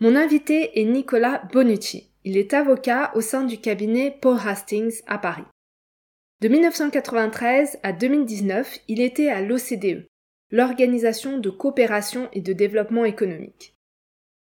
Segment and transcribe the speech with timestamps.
[0.00, 2.10] Mon invité est Nicolas Bonucci.
[2.24, 5.44] Il est avocat au sein du cabinet Paul Hastings à Paris.
[6.40, 10.06] De 1993 à 2019, il était à l'OCDE,
[10.50, 13.76] l'Organisation de coopération et de développement économique.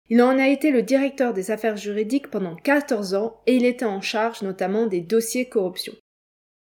[0.09, 3.85] Il en a été le directeur des affaires juridiques pendant 14 ans et il était
[3.85, 5.93] en charge notamment des dossiers corruption.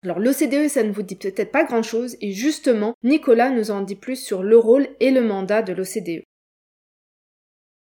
[0.04, 3.96] Alors l'OCDE, ça ne vous dit peut-être pas grand-chose et justement, Nicolas nous en dit
[3.96, 6.22] plus sur le rôle et le mandat de l'OCDE.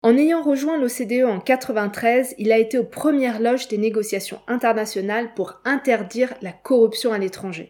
[0.01, 5.33] En ayant rejoint l'OCDE en 93, il a été aux premières loges des négociations internationales
[5.33, 7.69] pour interdire la corruption à l'étranger.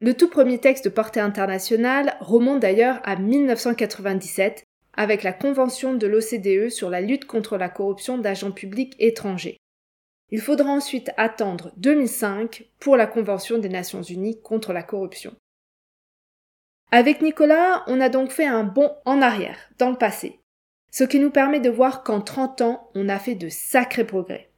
[0.00, 6.06] Le tout premier texte de portée internationale remonte d'ailleurs à 1997 avec la Convention de
[6.06, 9.56] l'OCDE sur la lutte contre la corruption d'agents publics étrangers.
[10.30, 15.34] Il faudra ensuite attendre 2005 pour la Convention des Nations Unies contre la corruption.
[16.90, 20.40] Avec Nicolas, on a donc fait un bond en arrière, dans le passé,
[20.96, 24.48] ce qui nous permet de voir qu'en 30 ans, on a fait de sacrés progrès.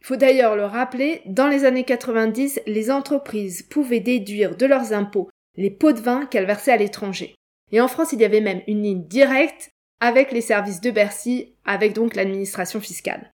[0.00, 4.92] Il faut d'ailleurs le rappeler, dans les années 90, les entreprises pouvaient déduire de leurs
[4.92, 7.36] impôts les pots de vin qu'elles versaient à l'étranger.
[7.70, 11.54] Et en France, il y avait même une ligne directe avec les services de Bercy,
[11.64, 13.30] avec donc l'administration fiscale.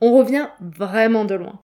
[0.00, 1.60] On revient vraiment de loin.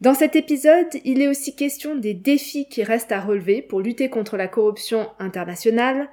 [0.00, 4.08] Dans cet épisode, il est aussi question des défis qui restent à relever pour lutter
[4.08, 6.08] contre la corruption internationale,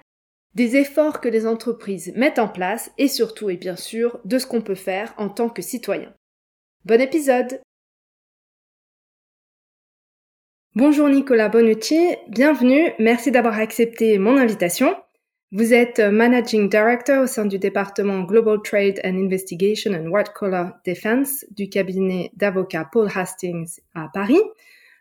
[0.55, 4.47] des efforts que les entreprises mettent en place et surtout et bien sûr de ce
[4.47, 6.13] qu'on peut faire en tant que citoyen.
[6.85, 7.61] Bon épisode
[10.75, 14.95] Bonjour Nicolas Bonucci, bienvenue, merci d'avoir accepté mon invitation.
[15.51, 20.79] Vous êtes Managing Director au sein du département Global Trade and Investigation and White Collar
[20.85, 24.39] Defense du cabinet d'avocats Paul Hastings à Paris.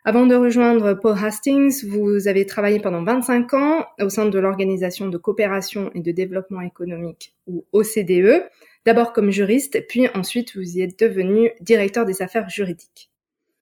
[0.04, 5.08] Avant de rejoindre Paul Hastings, vous avez travaillé pendant 25 ans au sein de l'Organisation
[5.08, 8.44] de coopération et de développement économique, ou OCDE,
[8.86, 13.10] d'abord comme juriste, puis ensuite vous y êtes devenu directeur des affaires juridiques.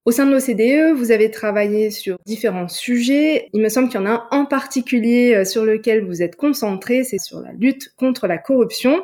[0.04, 3.48] Au sein de l'OCDE, vous avez travaillé sur différents sujets.
[3.52, 6.36] Il me semble qu'il y en a un en particulier euh, sur lequel vous êtes
[6.36, 9.02] concentré, c'est sur la lutte contre la corruption.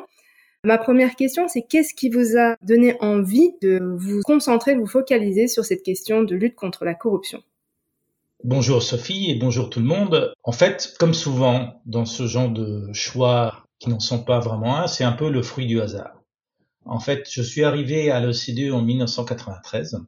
[0.65, 4.87] Ma première question, c'est qu'est-ce qui vous a donné envie de vous concentrer, de vous
[4.87, 7.43] focaliser sur cette question de lutte contre la corruption?
[8.45, 10.33] Bonjour Sophie et bonjour tout le monde.
[10.41, 14.87] En fait, comme souvent dans ce genre de choix qui n'en sont pas vraiment un,
[14.87, 16.23] c'est un peu le fruit du hasard.
[16.85, 19.99] En fait, je suis arrivé à l'OCDE en 1993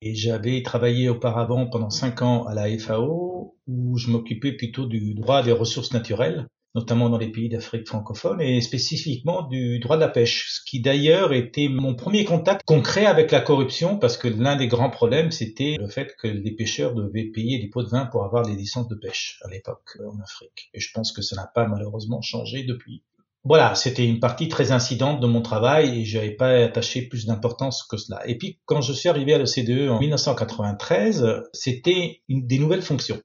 [0.00, 5.14] et j'avais travaillé auparavant pendant cinq ans à la FAO où je m'occupais plutôt du
[5.14, 10.00] droit des ressources naturelles notamment dans les pays d'Afrique francophone, et spécifiquement du droit de
[10.00, 14.28] la pêche, ce qui d'ailleurs était mon premier contact concret avec la corruption, parce que
[14.28, 17.88] l'un des grands problèmes, c'était le fait que les pêcheurs devaient payer des pots de
[17.88, 20.70] vin pour avoir des licences de pêche à l'époque euh, en Afrique.
[20.74, 23.02] Et je pense que ça n'a pas malheureusement changé depuis.
[23.44, 27.26] Voilà, c'était une partie très incidente de mon travail et je n'avais pas attaché plus
[27.26, 28.22] d'importance que cela.
[28.28, 33.20] Et puis, quand je suis arrivé à l'OCDE en 1993, c'était une des nouvelles fonctions.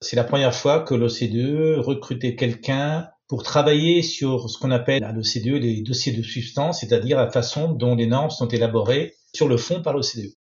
[0.00, 5.12] C'est la première fois que l'OCDE recrutait quelqu'un pour travailler sur ce qu'on appelle à
[5.12, 9.56] l'OCDE les dossiers de substance, c'est-à-dire la façon dont les normes sont élaborées sur le
[9.56, 10.32] fond par l'OCDE.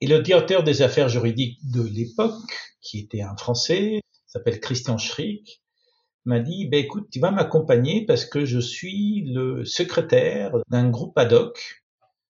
[0.00, 5.62] Et le directeur des affaires juridiques de l'époque, qui était un Français, s'appelle Christian Schrick,
[6.24, 11.18] m'a dit, ben écoute, tu vas m'accompagner parce que je suis le secrétaire d'un groupe
[11.18, 11.82] ad hoc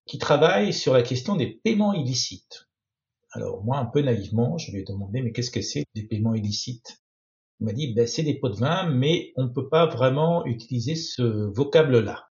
[0.06, 2.68] qui travaille sur la question des paiements illicites.
[3.32, 6.34] Alors moi, un peu naïvement, je lui ai demandé, mais qu'est-ce que c'est des paiements
[6.34, 7.02] illicites?
[7.60, 10.44] Il m'a dit, ben, c'est des pots de vin, mais on ne peut pas vraiment
[10.46, 12.28] utiliser ce vocable-là.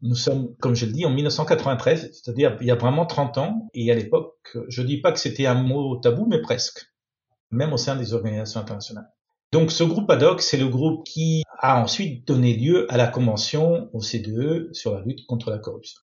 [0.00, 3.68] Nous sommes, comme je le dis, en 1993, c'est-à-dire il y a vraiment 30 ans,
[3.74, 6.92] et à l'époque, je dis pas que c'était un mot tabou, mais presque,
[7.52, 9.08] même au sein des organisations internationales.
[9.52, 13.06] Donc ce groupe ad hoc, c'est le groupe qui a ensuite donné lieu à la
[13.06, 16.00] convention OCDE sur la lutte contre la corruption.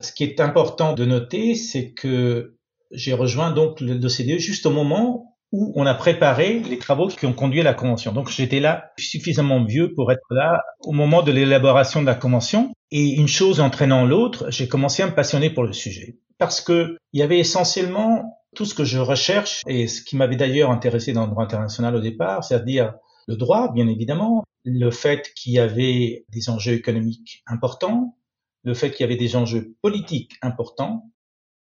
[0.00, 2.56] Ce qui est important de noter, c'est que
[2.90, 7.32] j'ai rejoint donc l'OCDE juste au moment où on a préparé les travaux qui ont
[7.32, 8.12] conduit à la convention.
[8.12, 12.72] Donc j'étais là suffisamment vieux pour être là au moment de l'élaboration de la convention.
[12.92, 16.18] Et une chose entraînant l'autre, j'ai commencé à me passionner pour le sujet.
[16.38, 20.36] Parce que il y avait essentiellement tout ce que je recherche et ce qui m'avait
[20.36, 22.94] d'ailleurs intéressé dans le droit international au départ, c'est-à-dire
[23.26, 28.16] le droit, bien évidemment, le fait qu'il y avait des enjeux économiques importants,
[28.64, 31.10] le fait qu'il y avait des enjeux politiques importants.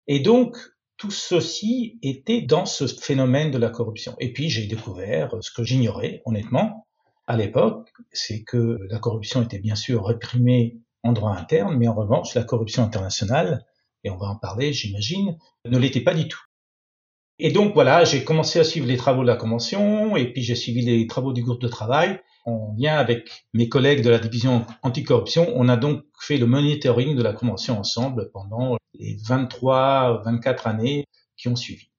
[0.07, 0.57] Et donc,
[0.97, 4.17] tout ceci était dans ce phénomène de la corruption.
[4.19, 6.87] Et puis, j'ai découvert ce que j'ignorais, honnêtement,
[7.27, 11.95] à l'époque, c'est que la corruption était bien sûr réprimée en droit interne, mais en
[11.95, 13.65] revanche, la corruption internationale,
[14.05, 16.41] et on va en parler, j'imagine, ne l'était pas du tout.
[17.39, 20.55] Et donc voilà, j'ai commencé à suivre les travaux de la Convention, et puis j'ai
[20.55, 22.19] suivi les travaux du groupe de travail.
[22.47, 27.17] En lien avec mes collègues de la division anticorruption, on a donc fait le monitoring
[27.17, 31.05] de la Convention ensemble pendant les 23, 24 années
[31.37, 31.91] qui ont suivi.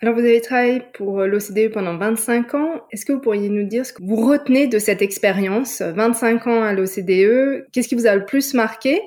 [0.00, 2.80] Alors vous avez travaillé pour l'OCDE pendant 25 ans.
[2.92, 5.82] Est-ce que vous pourriez nous dire ce que vous retenez de cette expérience?
[5.82, 9.00] 25 ans à l'OCDE, qu'est-ce qui vous a le plus marqué?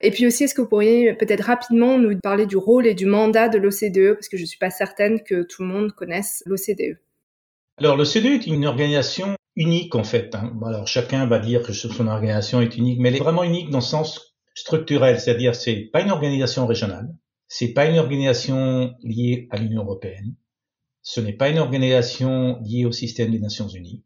[0.00, 3.06] Et puis aussi, est-ce que vous pourriez peut-être rapidement nous parler du rôle et du
[3.06, 6.42] mandat de l'OCDE, parce que je ne suis pas certaine que tout le monde connaisse
[6.46, 6.98] l'OCDE.
[7.78, 10.34] Alors l'OCDE est une organisation unique en fait.
[10.34, 10.58] Hein.
[10.64, 13.78] Alors chacun va dire que son organisation est unique, mais elle est vraiment unique dans
[13.78, 17.14] le sens structurel, c'est-à-dire c'est pas une organisation régionale,
[17.48, 20.34] c'est pas une organisation liée à l'Union européenne,
[21.02, 24.02] ce n'est pas une organisation liée au système des Nations Unies,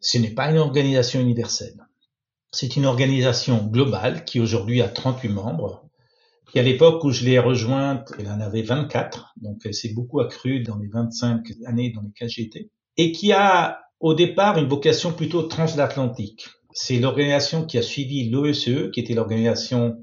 [0.00, 1.76] ce n'est pas une organisation universelle.
[2.54, 5.84] C'est une organisation globale qui aujourd'hui a 38 membres.
[6.54, 10.20] Et à l'époque où je l'ai rejointe, elle en avait 24, donc elle s'est beaucoup
[10.20, 15.12] accrue dans les 25 années dans lesquelles été, et qui a au départ une vocation
[15.12, 16.46] plutôt transatlantique.
[16.72, 19.96] C'est l'organisation qui a suivi l'OSCE, qui était l'organisation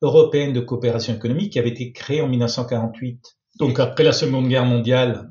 [0.00, 3.20] européenne de coopération économique, qui avait été créée en 1948,
[3.58, 5.30] donc après la Seconde Guerre mondiale,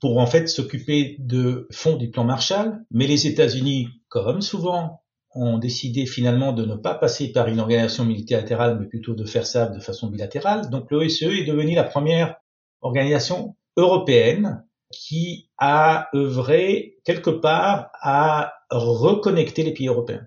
[0.00, 2.82] pour en fait s'occuper de fonds du plan Marshall.
[2.90, 5.03] Mais les États-Unis, comme souvent,
[5.34, 9.46] ont décidé finalement de ne pas passer par une organisation multilatérale, mais plutôt de faire
[9.46, 10.70] ça de façon bilatérale.
[10.70, 12.36] Donc l'OSCE est devenu la première
[12.80, 20.26] organisation européenne qui a œuvré quelque part à reconnecter les pays européens.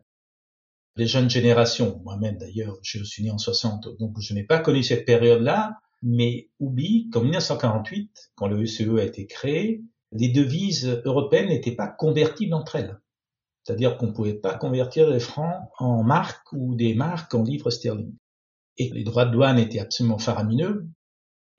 [0.97, 4.83] Les jeunes générations, moi-même d'ailleurs, je suis né en 60, donc je n'ai pas connu
[4.83, 11.75] cette période-là, mais oublie qu'en 1948, quand l'OSCE a été créé, les devises européennes n'étaient
[11.75, 12.97] pas convertibles entre elles.
[13.67, 17.69] C'est-à-dire qu'on ne pouvait pas convertir des francs en marques ou des marques en livres
[17.69, 18.13] sterling.
[18.77, 20.87] Et les droits de douane étaient absolument faramineux.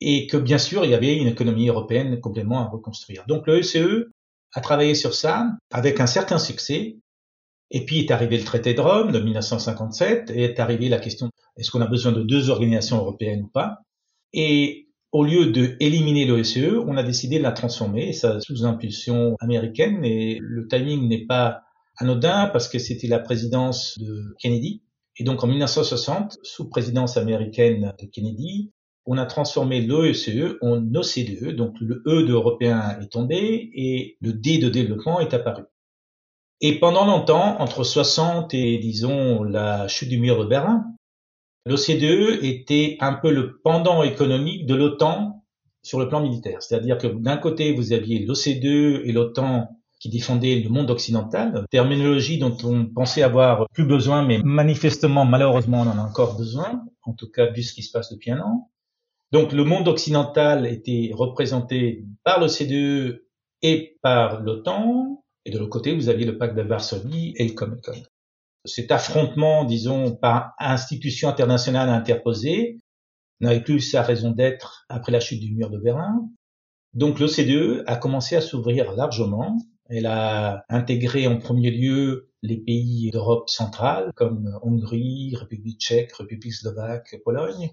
[0.01, 3.25] Et que bien sûr, il y avait une économie européenne complètement à reconstruire.
[3.29, 4.07] Donc le ECE
[4.55, 6.97] a travaillé sur ça avec un certain succès.
[7.71, 11.29] Et puis est arrivé le traité de Rome de 1957 et est arrivé la question
[11.59, 13.83] est-ce qu'on a besoin de deux organisations européennes ou pas?
[14.33, 19.37] Et au lieu de éliminer l'OSCE, on a décidé de la transformer, ça sous impulsion
[19.41, 21.63] américaine, et le timing n'est pas
[21.99, 24.83] anodin parce que c'était la présidence de Kennedy.
[25.17, 28.71] Et donc en 1960, sous présidence américaine de Kennedy,
[29.05, 34.33] on a transformé l'OECE en OCDE, donc le E de européen est tombé et le
[34.33, 35.65] D de développement est apparu.
[36.61, 40.85] Et pendant longtemps, entre 60 et disons la chute du mur de Berlin,
[41.67, 45.45] l'OCDE était un peu le pendant économique de l'OTAN
[45.83, 46.63] sur le plan militaire.
[46.63, 52.39] C'est-à-dire que d'un côté, vous aviez l'OCDE et l'OTAN qui défendait le monde occidental, terminologie
[52.39, 57.15] dont on pensait avoir plus besoin, mais manifestement, malheureusement, on en a encore besoin, en
[57.15, 58.71] tout cas vu ce qui se passe depuis un an.
[59.33, 63.25] Donc le monde occidental était représenté par l'OCDE
[63.63, 67.55] et par l'OTAN, et de l'autre côté, vous aviez le pacte de Varsovie et le
[67.55, 68.03] Comecon.
[68.65, 72.81] Cet affrontement, disons, par institution internationale interposée,
[73.41, 76.29] n'avait plus sa raison d'être après la chute du mur de Berlin.
[76.93, 79.57] Donc l'OCDE a commencé à s'ouvrir largement
[79.89, 86.55] elle a intégré en premier lieu les pays d'Europe centrale comme Hongrie, République tchèque, République
[86.55, 87.71] slovaque, Pologne.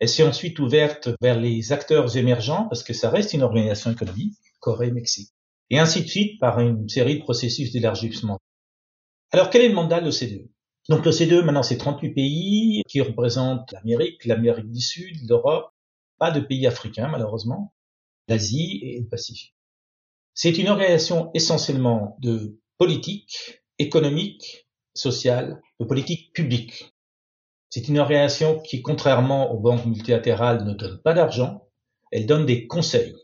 [0.00, 4.36] Elle s'est ensuite ouverte vers les acteurs émergents parce que ça reste une organisation économique,
[4.58, 5.30] Corée, Mexique.
[5.70, 8.38] Et ainsi de suite par une série de processus d'élargissement.
[9.30, 10.48] Alors quel est le mandat de l'OCDE?
[10.88, 15.70] Donc l'OCDE maintenant c'est 38 pays qui représentent l'Amérique, l'Amérique du Sud, l'Europe,
[16.18, 17.72] pas de pays africains malheureusement,
[18.26, 19.54] l'Asie et le Pacifique.
[20.42, 26.94] C'est une organisation essentiellement de politique économique, sociale, de politique publique.
[27.68, 31.68] C'est une organisation qui, contrairement aux banques multilatérales, ne donne pas d'argent,
[32.10, 33.16] elle donne des conseils.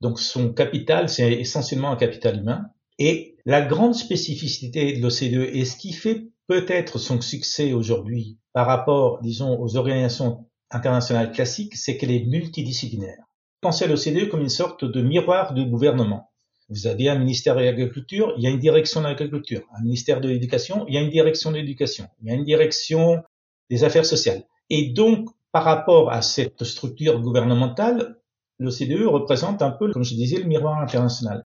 [0.00, 2.70] Donc son capital, c'est essentiellement un capital humain.
[2.98, 8.66] Et la grande spécificité de l'OCDE et ce qui fait peut-être son succès aujourd'hui par
[8.66, 13.26] rapport, disons, aux organisations internationales classiques, c'est qu'elle est multidisciplinaire.
[13.60, 16.25] Pensez à l'OCDE comme une sorte de miroir de gouvernement.
[16.68, 19.62] Vous avez un ministère de l'agriculture, il y a une direction de l'agriculture.
[19.78, 22.08] Un ministère de l'éducation, il y a une direction de l'éducation.
[22.22, 23.22] Il y a une direction
[23.70, 24.42] des affaires sociales.
[24.68, 28.18] Et donc, par rapport à cette structure gouvernementale,
[28.58, 31.44] l'OCDE représente un peu, comme je disais, le miroir international.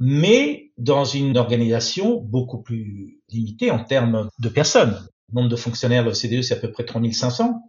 [0.00, 5.08] Mais dans une organisation beaucoup plus limitée en termes de personnes.
[5.30, 7.62] Le nombre de fonctionnaires de l'OCDE, c'est à peu près 3500.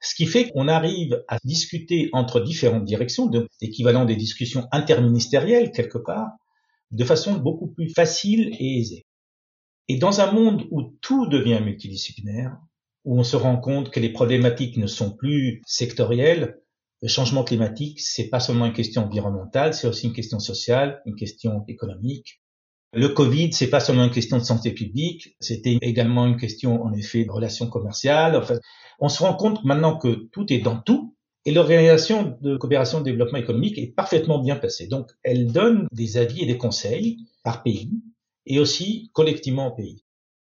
[0.00, 5.98] Ce qui fait qu'on arrive à discuter entre différentes directions, l'équivalent des discussions interministérielles quelque
[5.98, 6.30] part,
[6.90, 9.06] de façon beaucoup plus facile et aisée.
[9.88, 12.56] Et dans un monde où tout devient multidisciplinaire,
[13.04, 16.58] où on se rend compte que les problématiques ne sont plus sectorielles,
[17.00, 21.14] le changement climatique, c'est pas seulement une question environnementale, c'est aussi une question sociale, une
[21.14, 22.42] question économique.
[22.94, 26.92] Le Covid, c'est pas seulement une question de santé publique, c'était également une question, en
[26.94, 28.34] effet, de relations commerciales.
[28.34, 28.58] Enfin,
[28.98, 31.14] on se rend compte maintenant que tout est dans tout,
[31.44, 34.86] et l'organisation de coopération de développement économique est parfaitement bien placée.
[34.86, 37.90] Donc, elle donne des avis et des conseils par pays,
[38.46, 40.04] et aussi collectivement au pays.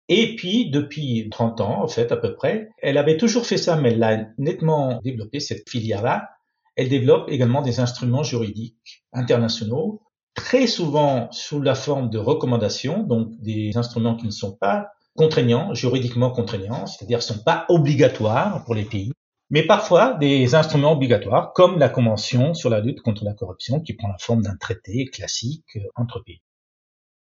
[0.10, 3.78] Et puis, depuis 30 ans, en fait, à peu près, elle avait toujours fait ça,
[3.78, 6.30] mais elle a nettement développé cette filière-là,
[6.76, 10.02] elle développe également des instruments juridiques internationaux,
[10.34, 15.74] très souvent sous la forme de recommandations, donc des instruments qui ne sont pas contraignants,
[15.74, 19.12] juridiquement contraignants, c'est-à-dire ne sont pas obligatoires pour les pays,
[19.50, 23.94] mais parfois des instruments obligatoires, comme la Convention sur la lutte contre la corruption, qui
[23.94, 26.42] prend la forme d'un traité classique entre pays.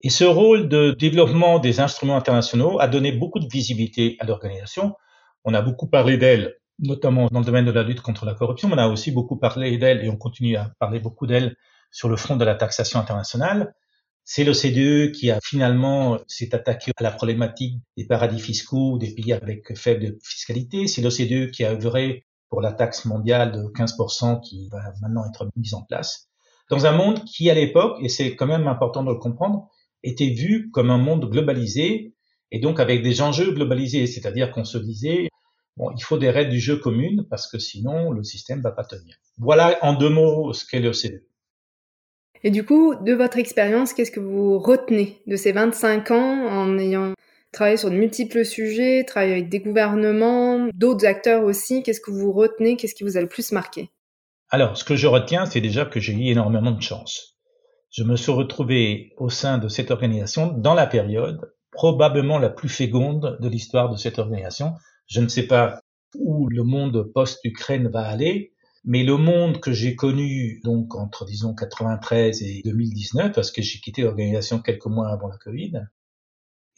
[0.02, 4.94] Et ce rôle de développement des instruments internationaux a donné beaucoup de visibilité à l'organisation.
[5.44, 8.68] On a beaucoup parlé d'elle notamment dans le domaine de la lutte contre la corruption.
[8.72, 11.56] On a aussi beaucoup parlé d'elle et on continue à parler beaucoup d'elle
[11.90, 13.75] sur le front de la taxation internationale.
[14.25, 19.33] C'est l'OCDE qui a finalement s'est attaqué à la problématique des paradis fiscaux, des pays
[19.33, 20.87] avec faible fiscalité.
[20.87, 25.49] C'est l'OCDE qui a œuvré pour la taxe mondiale de 15% qui va maintenant être
[25.57, 26.28] mise en place.
[26.71, 29.68] Dans un monde qui, à l'époque, et c'est quand même important de le comprendre,
[30.02, 32.14] était vu comme un monde globalisé
[32.50, 34.07] et donc avec des enjeux globalisés.
[34.07, 35.28] C'est-à-dire qu'on se disait,
[35.78, 38.85] Bon, il faut des règles du jeu communes parce que sinon le système va pas
[38.85, 39.14] tenir.
[39.37, 41.23] Voilà en deux mots ce qu'est l'OCDE.
[42.45, 46.78] Et du coup, de votre expérience, qu'est-ce que vous retenez de ces 25 ans en
[46.78, 47.14] ayant
[47.52, 51.83] travaillé sur de multiples sujets, travaillé avec des gouvernements, d'autres acteurs aussi?
[51.83, 52.76] Qu'est-ce que vous retenez?
[52.76, 53.90] Qu'est-ce qui vous a le plus marqué?
[54.50, 57.37] Alors, ce que je retiens, c'est déjà que j'ai eu énormément de chance.
[57.90, 62.68] Je me suis retrouvé au sein de cette organisation dans la période probablement la plus
[62.68, 64.75] féconde de l'histoire de cette organisation,
[65.07, 65.80] je ne sais pas
[66.18, 68.52] où le monde post-Ukraine va aller,
[68.88, 73.80] mais le monde que j'ai connu donc entre disons 93 et 2019, parce que j'ai
[73.80, 75.83] quitté l'organisation quelques mois avant la Covid,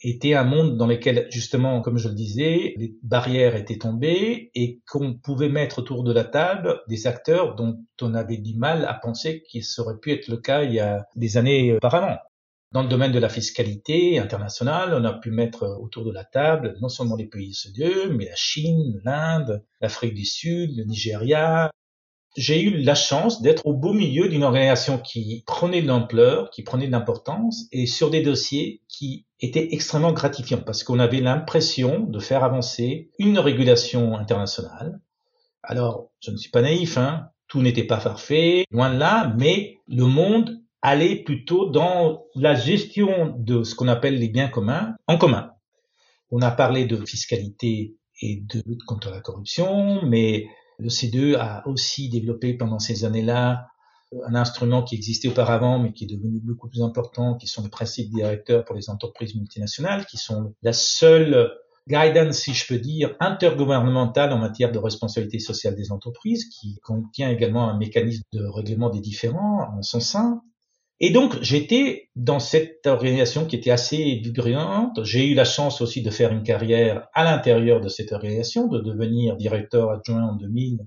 [0.01, 4.81] était un monde dans lequel justement, comme je le disais, les barrières étaient tombées et
[4.89, 8.93] qu'on pouvait mettre autour de la table des acteurs dont on avait du mal à
[8.93, 12.17] penser qu'il aurait pu être le cas il y a des années auparavant.
[12.73, 16.75] Dans le domaine de la fiscalité internationale, on a pu mettre autour de la table
[16.81, 21.71] non seulement les pays OCDE, mais la Chine, l'Inde, l'Afrique du Sud, le Nigeria.
[22.37, 26.63] J'ai eu la chance d'être au beau milieu d'une organisation qui prenait de l'ampleur, qui
[26.63, 31.99] prenait de l'importance, et sur des dossiers qui étaient extrêmement gratifiants, parce qu'on avait l'impression
[31.99, 34.99] de faire avancer une régulation internationale.
[35.61, 39.79] Alors, je ne suis pas naïf, hein, tout n'était pas parfait, loin de là, mais
[39.87, 45.17] le monde aller plutôt dans la gestion de ce qu'on appelle les biens communs en
[45.17, 45.51] commun.
[46.31, 50.47] On a parlé de fiscalité et de lutte contre la corruption, mais
[50.81, 53.67] le C2 a aussi développé pendant ces années-là
[54.25, 57.69] un instrument qui existait auparavant, mais qui est devenu beaucoup plus important, qui sont les
[57.69, 61.51] principes directeurs pour les entreprises multinationales, qui sont la seule
[61.87, 67.29] guidance, si je peux dire, intergouvernementale en matière de responsabilité sociale des entreprises, qui contient
[67.29, 70.41] également un mécanisme de règlement des différends en son sein.
[71.03, 75.03] Et donc, j'étais dans cette organisation qui était assez vibrante.
[75.03, 78.79] J'ai eu la chance aussi de faire une carrière à l'intérieur de cette organisation, de
[78.79, 80.77] devenir directeur adjoint en 2000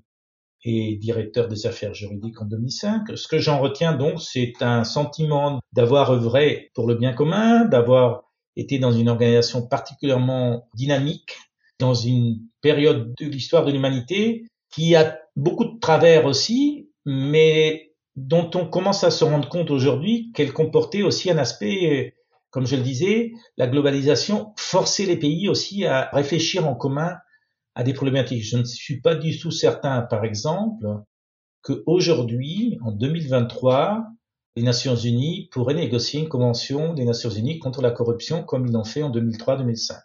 [0.66, 3.09] et directeur des affaires juridiques en 2005.
[3.16, 8.23] Ce que j'en retiens donc, c'est un sentiment d'avoir œuvré pour le bien commun, d'avoir
[8.54, 11.37] été dans une organisation particulièrement dynamique,
[11.80, 18.50] dans une période de l'histoire de l'humanité qui a beaucoup de travers aussi, mais dont
[18.54, 22.14] on commence à se rendre compte aujourd'hui qu'elle comportait aussi un aspect,
[22.50, 27.16] comme je le disais, la globalisation forçait les pays aussi à réfléchir en commun
[27.75, 28.44] à des problématiques.
[28.44, 30.87] Je ne suis pas du tout certain, par exemple,
[31.62, 34.06] qu'aujourd'hui, en 2023,
[34.56, 38.73] les Nations Unies pourraient négocier une convention des Nations Unies contre la corruption comme ils
[38.73, 39.99] l'ont fait en 2003-2005,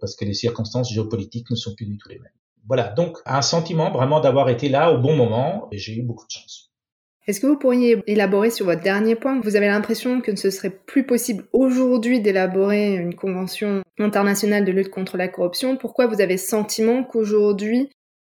[0.00, 2.32] parce que les circonstances géopolitiques ne sont plus du tout les mêmes.
[2.66, 6.26] Voilà, donc un sentiment vraiment d'avoir été là au bon moment, et j'ai eu beaucoup
[6.26, 6.65] de chance.
[7.26, 9.40] Est-ce que vous pourriez élaborer sur votre dernier point?
[9.40, 14.90] Vous avez l'impression que ce serait plus possible aujourd'hui d'élaborer une convention internationale de lutte
[14.90, 15.76] contre la corruption.
[15.76, 17.90] Pourquoi vous avez le sentiment qu'aujourd'hui,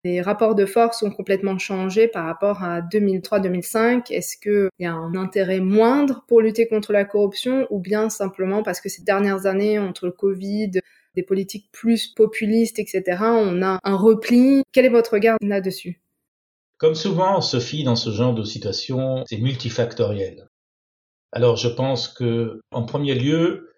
[0.05, 4.95] les rapports de force ont complètement changé par rapport à 2003-2005 Est-ce qu'il y a
[4.95, 9.45] un intérêt moindre pour lutter contre la corruption ou bien simplement parce que ces dernières
[9.45, 10.81] années, entre le Covid,
[11.15, 14.63] des politiques plus populistes, etc., on a un repli?
[14.73, 16.01] Quel est votre regard là-dessus?
[16.79, 20.49] Comme souvent, Sophie, dans ce genre de situation, c'est multifactoriel.
[21.33, 23.75] Alors je pense que, en premier lieu,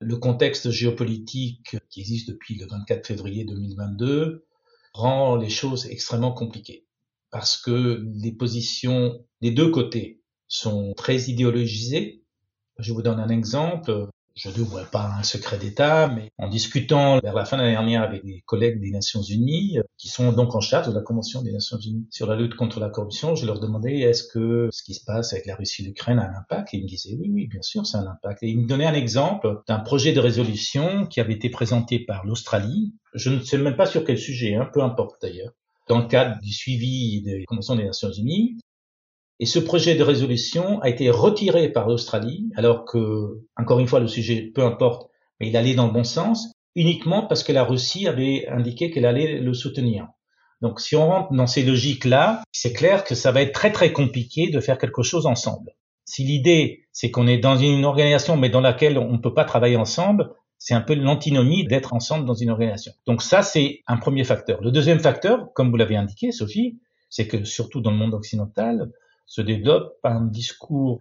[0.00, 4.44] le contexte géopolitique qui existe depuis le 24 février 2022
[4.92, 6.84] rend les choses extrêmement compliquées
[7.30, 12.24] parce que les positions des deux côtés sont très idéologisées.
[12.78, 17.18] Je vous donne un exemple je ne vois pas un secret d'État, mais en discutant
[17.20, 20.54] vers la fin de l'année dernière avec des collègues des Nations Unies, qui sont donc
[20.54, 23.46] en charge de la Convention des Nations Unies sur la lutte contre la corruption, je
[23.46, 26.34] leur demandais est-ce que ce qui se passe avec la Russie et l'Ukraine a un
[26.38, 26.72] impact?
[26.72, 28.42] Et ils me disaient oui, oui, bien sûr, c'est un impact.
[28.42, 32.24] Et ils me donnaient un exemple d'un projet de résolution qui avait été présenté par
[32.24, 32.94] l'Australie.
[33.14, 35.52] Je ne sais même pas sur quel sujet, hein, peu importe d'ailleurs
[35.88, 38.56] dans le cadre du suivi des conventions des Nations Unies,
[39.40, 44.00] et ce projet de résolution a été retiré par l'Australie, alors que, encore une fois,
[44.00, 45.10] le sujet, peu importe,
[45.40, 49.06] mais il allait dans le bon sens, uniquement parce que la Russie avait indiqué qu'elle
[49.06, 50.06] allait le soutenir.
[50.60, 53.92] Donc si on rentre dans ces logiques-là, c'est clair que ça va être très très
[53.92, 55.72] compliqué de faire quelque chose ensemble.
[56.04, 59.44] Si l'idée, c'est qu'on est dans une organisation, mais dans laquelle on ne peut pas
[59.44, 62.92] travailler ensemble, c'est un peu l'antinomie d'être ensemble dans une organisation.
[63.06, 64.60] Donc ça, c'est un premier facteur.
[64.62, 66.78] Le deuxième facteur, comme vous l'avez indiqué, Sophie,
[67.10, 68.88] c'est que surtout dans le monde occidental,
[69.26, 71.00] se développe un discours,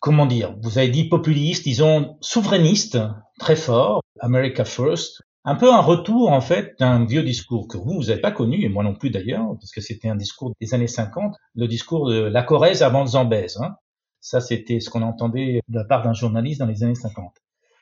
[0.00, 2.98] comment dire, vous avez dit populiste, disons souverainiste,
[3.38, 7.94] très fort, America First, un peu un retour en fait d'un vieux discours que vous,
[7.94, 10.74] vous n'avez pas connu, et moi non plus d'ailleurs, parce que c'était un discours des
[10.74, 13.58] années 50, le discours de la Corrèze avant le Zambèze.
[13.60, 13.76] Hein.
[14.20, 17.34] Ça, c'était ce qu'on entendait de la part d'un journaliste dans les années 50.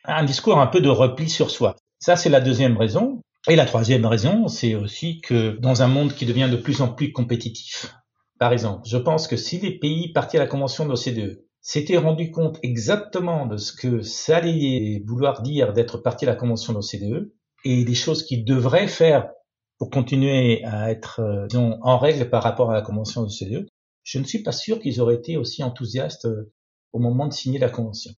[0.05, 1.77] Un discours un peu de repli sur soi.
[1.99, 3.21] Ça, c'est la deuxième raison.
[3.49, 6.89] Et la troisième raison, c'est aussi que dans un monde qui devient de plus en
[6.89, 7.95] plus compétitif,
[8.41, 11.99] par exemple, je pense que si les pays partis à la Convention de l'OCDE s'étaient
[11.99, 16.73] rendus compte exactement de ce que ça allait vouloir dire d'être parti à la Convention
[16.73, 17.35] de l'OCDE
[17.67, 19.29] et des choses qu'ils devraient faire
[19.76, 21.47] pour continuer à être euh,
[21.83, 23.69] en règle par rapport à la Convention de l'OCDE,
[24.05, 26.50] je ne suis pas sûr qu'ils auraient été aussi enthousiastes euh,
[26.95, 28.13] au moment de signer la Convention.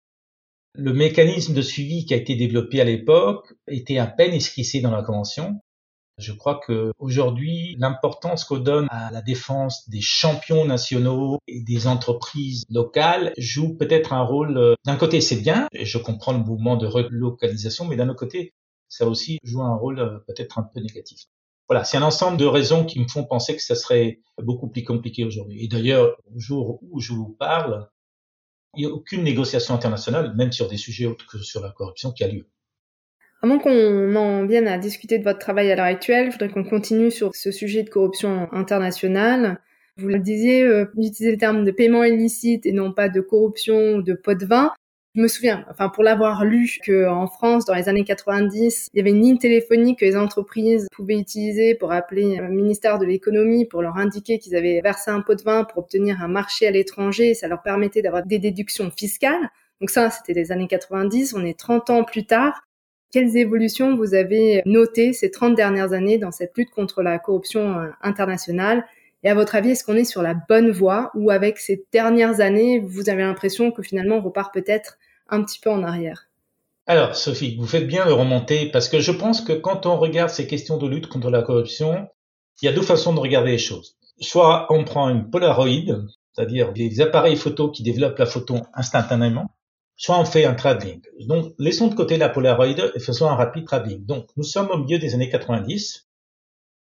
[0.75, 4.91] Le mécanisme de suivi qui a été développé à l'époque était à peine esquissé dans
[4.91, 5.63] la Convention
[6.21, 11.87] je crois que aujourd'hui, l'importance qu'on donne à la défense des champions nationaux et des
[11.87, 14.57] entreprises locales joue peut-être un rôle.
[14.59, 18.55] Euh, d'un côté, c'est bien, je comprends le mouvement de relocalisation, mais d'un autre côté,
[18.89, 21.25] ça aussi joue un rôle euh, peut-être un peu négatif.
[21.69, 24.83] Voilà, c'est un ensemble de raisons qui me font penser que ça serait beaucoup plus
[24.83, 25.65] compliqué aujourd'hui.
[25.65, 27.89] Et d'ailleurs, au jour où je vous parle,
[28.77, 32.13] il n'y a aucune négociation internationale, même sur des sujets autres que sur la corruption,
[32.13, 32.49] qui a lieu.
[33.43, 36.65] Avant qu'on en vienne à discuter de votre travail à l'heure actuelle, je voudrais qu'on
[36.65, 39.61] continue sur ce sujet de corruption internationale.
[39.97, 43.95] Vous le disiez, euh, d'utiliser le terme de paiement illicite et non pas de corruption
[43.95, 44.73] ou de pot de vin.
[45.15, 49.01] Je me souviens, enfin pour l'avoir lu, qu'en France, dans les années 90, il y
[49.01, 53.65] avait une ligne téléphonique que les entreprises pouvaient utiliser pour appeler le ministère de l'économie
[53.65, 56.71] pour leur indiquer qu'ils avaient versé un pot de vin pour obtenir un marché à
[56.71, 57.33] l'étranger.
[57.33, 59.51] Ça leur permettait d'avoir des déductions fiscales.
[59.81, 61.35] Donc ça, c'était les années 90.
[61.35, 62.63] On est 30 ans plus tard.
[63.13, 67.79] Quelles évolutions vous avez notées ces 30 dernières années dans cette lutte contre la corruption
[67.79, 68.85] euh, internationale?
[69.25, 72.41] Et à votre avis, est-ce qu'on est sur la bonne voie ou avec ces dernières
[72.41, 74.97] années, vous avez l'impression que finalement on repart peut-être
[75.29, 76.29] un petit peu en arrière?
[76.87, 80.31] Alors, Sophie, vous faites bien de remonter parce que je pense que quand on regarde
[80.31, 82.09] ces questions de lutte contre la corruption,
[82.63, 83.97] il y a deux façons de regarder les choses.
[84.21, 85.69] Soit on prend une Polaroid,
[86.33, 89.51] c'est-à-dire des appareils photo qui développent la photo instantanément,
[90.01, 91.03] soit on fait un travelling.
[91.27, 94.07] Donc, laissons de côté la Polaroid et faisons un rapide travelling.
[94.07, 96.09] Donc, nous sommes au milieu des années 90.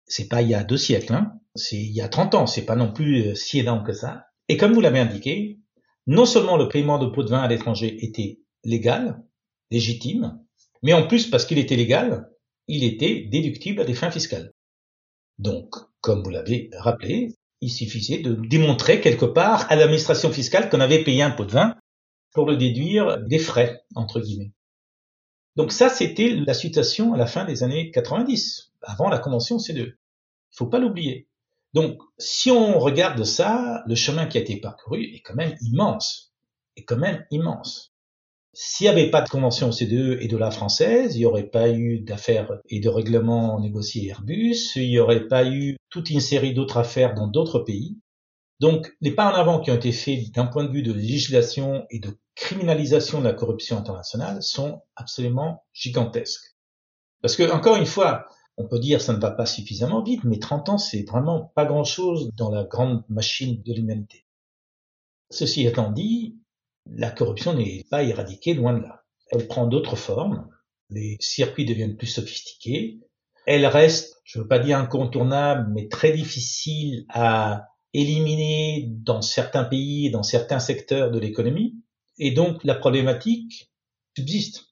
[0.05, 1.33] C'est pas il y a deux siècles, hein.
[1.55, 2.47] C'est il y a 30 ans.
[2.47, 4.27] C'est pas non plus euh, si énorme que ça.
[4.49, 5.59] Et comme vous l'avez indiqué,
[6.07, 9.23] non seulement le paiement de pots de vin à l'étranger était légal,
[9.71, 10.39] légitime,
[10.83, 12.29] mais en plus, parce qu'il était légal,
[12.69, 14.53] il était déductible à des fins fiscales.
[15.39, 20.81] Donc, comme vous l'avez rappelé, il suffisait de démontrer quelque part à l'administration fiscale qu'on
[20.81, 21.77] avait payé un pot de vin
[22.33, 24.53] pour le déduire des frais, entre guillemets.
[25.57, 29.79] Donc ça, c'était la situation à la fin des années 90, avant la convention C2.
[29.79, 29.97] Il
[30.53, 31.29] faut pas l'oublier.
[31.75, 36.33] Donc, si on regarde ça, le chemin qui a été parcouru est quand même immense.
[36.77, 37.93] Est quand même immense.
[38.53, 41.71] S'il n'y avait pas de convention C2 et de la française, il n'y aurait pas
[41.71, 46.53] eu d'affaires et de règlements négociés Airbus, il n'y aurait pas eu toute une série
[46.53, 47.99] d'autres affaires dans d'autres pays.
[48.61, 51.87] Donc, les pas en avant qui ont été faits d'un point de vue de législation
[51.91, 56.57] et de criminalisation de la corruption internationale sont absolument gigantesques.
[57.23, 58.27] Parce que, encore une fois,
[58.59, 61.65] on peut dire ça ne va pas suffisamment vite, mais 30 ans, c'est vraiment pas
[61.65, 64.27] grand chose dans la grande machine de l'humanité.
[65.31, 66.37] Ceci étant dit,
[66.87, 69.05] la corruption n'est pas éradiquée loin de là.
[69.31, 70.49] Elle prend d'autres formes.
[70.91, 73.01] Les circuits deviennent plus sophistiqués.
[73.47, 79.65] Elle reste, je ne veux pas dire incontournable, mais très difficile à éliminer dans certains
[79.65, 81.77] pays, dans certains secteurs de l'économie.
[82.19, 83.71] Et donc la problématique
[84.17, 84.67] subsiste.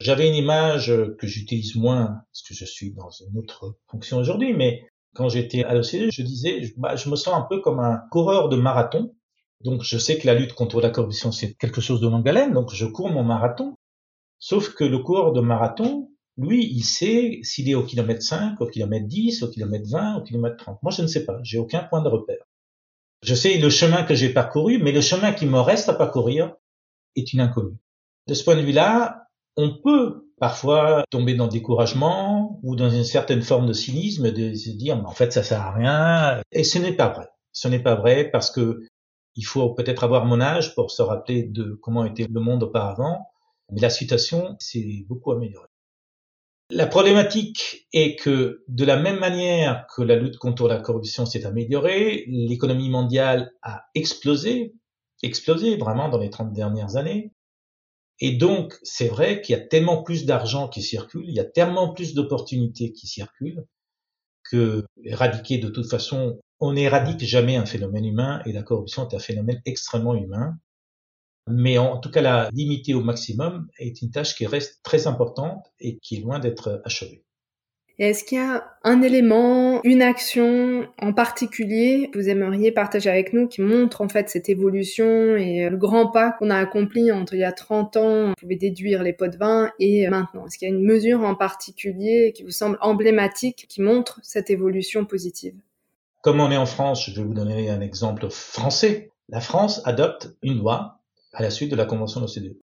[0.00, 4.52] J'avais une image que j'utilise moins parce que je suis dans une autre fonction aujourd'hui,
[4.52, 8.02] mais quand j'étais à l'OCDE, je disais, bah, je me sens un peu comme un
[8.10, 9.14] coureur de marathon.
[9.60, 12.52] Donc je sais que la lutte contre la corruption, c'est quelque chose de longue haleine,
[12.52, 13.76] donc je cours mon marathon.
[14.38, 18.66] Sauf que le coureur de marathon, lui, il sait s'il est au kilomètre 5, au
[18.66, 20.82] kilomètre 10, au kilomètre 20, au kilomètre 30.
[20.82, 21.38] Moi, je ne sais pas.
[21.44, 22.44] J'ai aucun point de repère.
[23.24, 26.54] Je sais le chemin que j'ai parcouru, mais le chemin qui me reste à parcourir
[27.16, 27.78] est une inconnue.
[28.26, 33.04] De ce point de vue-là, on peut parfois tomber dans le découragement ou dans une
[33.04, 36.42] certaine forme de cynisme de se dire, mais en fait, ça sert à rien.
[36.52, 37.28] Et ce n'est pas vrai.
[37.52, 38.82] Ce n'est pas vrai parce que
[39.36, 43.26] il faut peut-être avoir mon âge pour se rappeler de comment était le monde auparavant.
[43.72, 45.68] Mais la situation s'est beaucoup améliorée.
[46.70, 51.44] La problématique est que de la même manière que la lutte contre la corruption s'est
[51.44, 54.74] améliorée, l'économie mondiale a explosé,
[55.22, 57.32] explosé vraiment dans les 30 dernières années.
[58.20, 61.44] Et donc, c'est vrai qu'il y a tellement plus d'argent qui circule, il y a
[61.44, 63.66] tellement plus d'opportunités qui circulent,
[64.50, 69.14] que éradiquer de toute façon, on n'éradique jamais un phénomène humain, et la corruption est
[69.14, 70.56] un phénomène extrêmement humain.
[71.46, 75.72] Mais en tout cas, la limiter au maximum est une tâche qui reste très importante
[75.78, 77.24] et qui est loin d'être achevée.
[77.98, 83.32] Est-ce qu'il y a un élément, une action en particulier que vous aimeriez partager avec
[83.32, 87.34] nous qui montre en fait cette évolution et le grand pas qu'on a accompli entre
[87.34, 90.46] il y a 30 ans, on pouvait déduire les pots de vin et maintenant?
[90.46, 94.50] Est-ce qu'il y a une mesure en particulier qui vous semble emblématique qui montre cette
[94.50, 95.54] évolution positive?
[96.22, 99.12] Comme on est en France, je vais vous donner un exemple français.
[99.28, 100.98] La France adopte une loi
[101.34, 102.58] à la suite de la Convention de l'OCDE.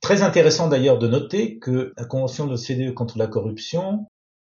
[0.00, 4.06] Très intéressant d'ailleurs de noter que la Convention de l'OCDE contre la corruption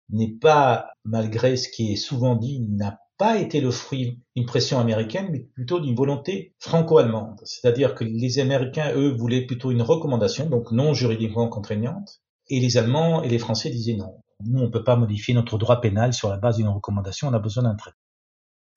[0.10, 4.80] n'est pas, malgré ce qui est souvent dit, n'a pas été le fruit d'une pression
[4.80, 7.40] américaine, mais plutôt d'une volonté franco-allemande.
[7.44, 12.78] C'est-à-dire que les Américains, eux, voulaient plutôt une recommandation, donc non juridiquement contraignante, et les
[12.78, 14.22] Allemands et les Français disaient non.
[14.46, 17.34] Nous, on ne peut pas modifier notre droit pénal sur la base d'une recommandation, on
[17.34, 17.98] a besoin d'un traité.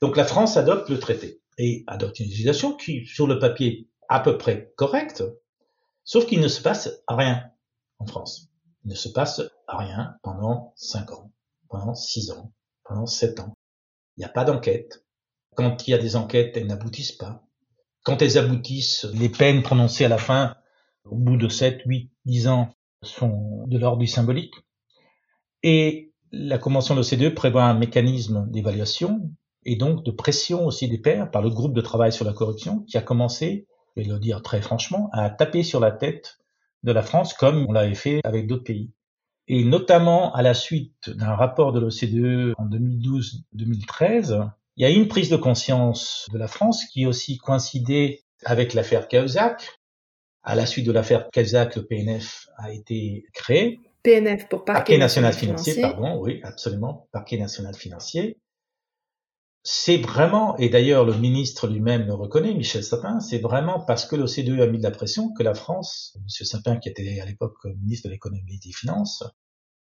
[0.00, 4.20] Donc la France adopte le traité et adopte une législation qui, sur le papier, à
[4.20, 5.22] peu près correcte,
[6.04, 7.50] sauf qu'il ne se passe rien
[7.98, 8.50] en France.
[8.84, 11.30] Il ne se passe rien pendant cinq ans,
[11.68, 12.52] pendant six ans,
[12.84, 13.54] pendant sept ans.
[14.16, 15.04] Il n'y a pas d'enquête.
[15.54, 17.44] Quand il y a des enquêtes, elles n'aboutissent pas.
[18.04, 20.56] Quand elles aboutissent, les peines prononcées à la fin,
[21.04, 22.70] au bout de sept, huit, dix ans,
[23.02, 24.54] sont de l'ordre du symbolique.
[25.62, 29.30] Et la Convention de l'OCDE prévoit un mécanisme d'évaluation
[29.64, 32.80] et donc de pression aussi des pairs par le groupe de travail sur la corruption
[32.80, 33.66] qui a commencé
[33.98, 36.38] vais le dire très franchement, à taper sur la tête
[36.82, 38.90] de la France comme on l'avait fait avec d'autres pays.
[39.48, 45.08] Et notamment à la suite d'un rapport de l'OCDE en 2012-2013, il y a une
[45.08, 49.78] prise de conscience de la France qui aussi coïncidait avec l'affaire Cahuzac.
[50.42, 53.80] À la suite de l'affaire Cahuzac, le PNF a été créé.
[54.02, 58.38] PNF pour Parquet, national, financier, pardon, oui, absolument, Parquet national financier
[59.70, 64.16] c'est vraiment, et d'ailleurs le ministre lui-même le reconnaît, Michel Sapin, c'est vraiment parce que
[64.16, 66.46] l'OCDE a mis de la pression que la France, M.
[66.46, 69.24] Sapin qui était à l'époque ministre de l'économie et des finances,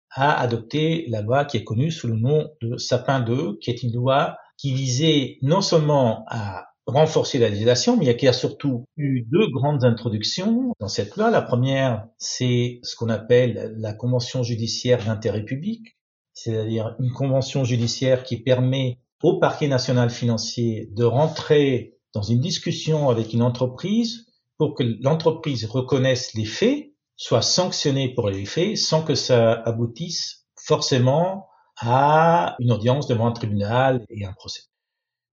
[0.09, 3.81] a adopté la loi qui est connue sous le nom de Sapin 2, qui est
[3.81, 9.21] une loi qui visait non seulement à renforcer la législation, mais qui a surtout eu
[9.31, 11.31] deux grandes introductions dans cette loi.
[11.31, 15.97] La première, c'est ce qu'on appelle la convention judiciaire d'intérêt public,
[16.33, 23.09] c'est-à-dire une convention judiciaire qui permet au parquet national financier de rentrer dans une discussion
[23.09, 24.25] avec une entreprise
[24.57, 30.45] pour que l'entreprise reconnaisse les faits, soit sanctionnée pour les faits, sans que ça aboutisse
[30.55, 34.63] forcément à une audience devant un tribunal et un procès.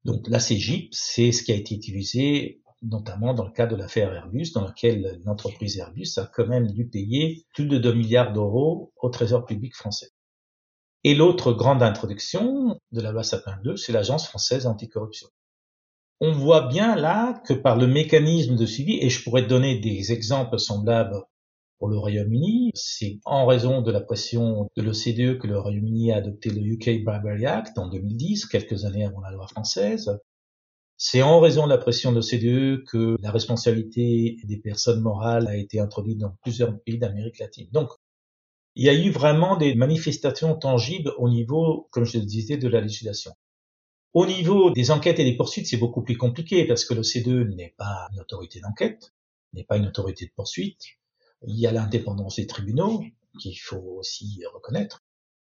[0.05, 4.13] Donc la CGIP, c'est ce qui a été utilisé notamment dans le cas de l'affaire
[4.13, 8.93] Airbus, dans laquelle l'entreprise Airbus a quand même dû payer plus de 2 milliards d'euros
[9.01, 10.11] au Trésor public français.
[11.09, 15.27] Et l'autre grande introduction de la loi Sapin 2, c'est l'Agence française anticorruption.
[16.21, 20.13] On voit bien là que par le mécanisme de suivi, et je pourrais donner des
[20.13, 21.23] exemples semblables
[21.79, 26.17] pour le Royaume-Uni, c'est en raison de la pression de l'OCDE que le Royaume-Uni a
[26.17, 30.21] adopté le UK Bribery Act en 2010, quelques années avant la loi française.
[30.99, 35.57] C'est en raison de la pression de l'OCDE que la responsabilité des personnes morales a
[35.57, 37.69] été introduite dans plusieurs pays d'Amérique latine.
[37.73, 37.89] Donc,
[38.79, 42.69] il y a eu vraiment des manifestations tangibles au niveau, comme je le disais, de
[42.69, 43.33] la législation.
[44.15, 47.57] Au niveau des enquêtes et des poursuites, c'est beaucoup plus compliqué parce que le C2
[47.57, 49.13] n'est pas une autorité d'enquête,
[49.53, 50.81] n'est pas une autorité de poursuite.
[51.45, 53.03] Il y a l'indépendance des tribunaux
[53.41, 55.03] qu'il faut aussi reconnaître.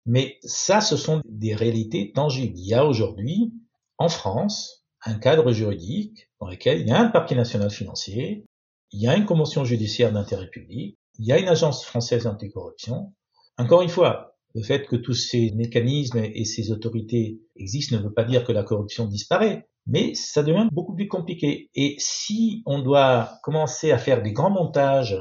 [0.05, 2.59] Mais ça, ce sont des réalités tangibles.
[2.59, 3.53] Il y a aujourd'hui,
[3.97, 8.45] en France, un cadre juridique dans lequel il y a un parquet national financier,
[8.91, 13.13] il y a une convention judiciaire d'intérêt public, il y a une agence française anticorruption.
[13.57, 18.13] Encore une fois, le fait que tous ces mécanismes et ces autorités existent ne veut
[18.13, 21.69] pas dire que la corruption disparaît, mais ça devient beaucoup plus compliqué.
[21.73, 25.17] Et si on doit commencer à faire des grands montages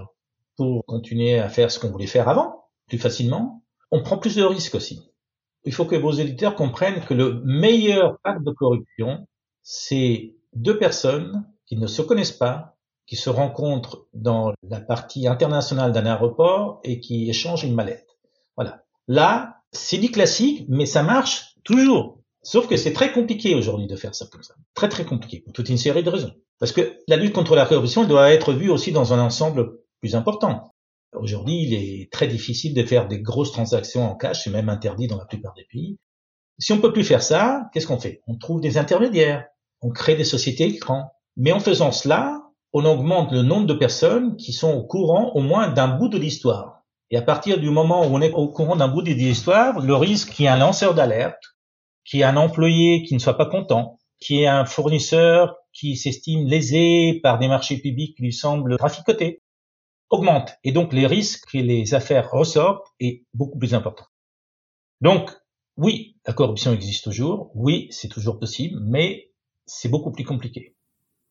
[0.57, 4.43] pour continuer à faire ce qu'on voulait faire avant, plus facilement, on prend plus de
[4.43, 5.01] risques aussi.
[5.65, 9.27] Il faut que vos éditeurs comprennent que le meilleur acte de corruption,
[9.63, 15.93] c'est deux personnes qui ne se connaissent pas, qui se rencontrent dans la partie internationale
[15.93, 18.10] d'un aéroport et qui échangent une mallette.
[18.57, 18.83] Voilà.
[19.09, 22.21] Là, c'est du classique, mais ça marche toujours.
[22.43, 24.55] Sauf que c'est très compliqué aujourd'hui de faire ça comme ça.
[24.75, 26.33] Très très compliqué, pour toute une série de raisons.
[26.59, 30.15] Parce que la lutte contre la corruption doit être vue aussi dans un ensemble plus
[30.15, 30.75] important.
[31.15, 35.07] Aujourd'hui, il est très difficile de faire des grosses transactions en cash, c'est même interdit
[35.07, 35.99] dans la plupart des pays.
[36.59, 38.23] Si on peut plus faire ça, qu'est-ce qu'on fait?
[38.27, 39.47] On trouve des intermédiaires,
[39.81, 41.11] on crée des sociétés écrans.
[41.37, 45.41] Mais en faisant cela, on augmente le nombre de personnes qui sont au courant au
[45.41, 46.80] moins d'un bout de l'histoire.
[47.11, 49.95] Et à partir du moment où on est au courant d'un bout de l'histoire, le
[49.95, 51.43] risque qu'il y ait un lanceur d'alerte,
[52.05, 55.57] qu'il y ait un employé qui ne soit pas content, qu'il y ait un fournisseur
[55.73, 59.43] qui s'estime lésé par des marchés publics qui lui semblent traficotés,
[60.09, 60.55] augmente.
[60.63, 64.05] Et donc les risques que les affaires ressortent est beaucoup plus important.
[65.01, 65.31] Donc,
[65.77, 69.33] oui, la corruption existe toujours, oui, c'est toujours possible, mais
[69.67, 70.77] c'est beaucoup plus compliqué.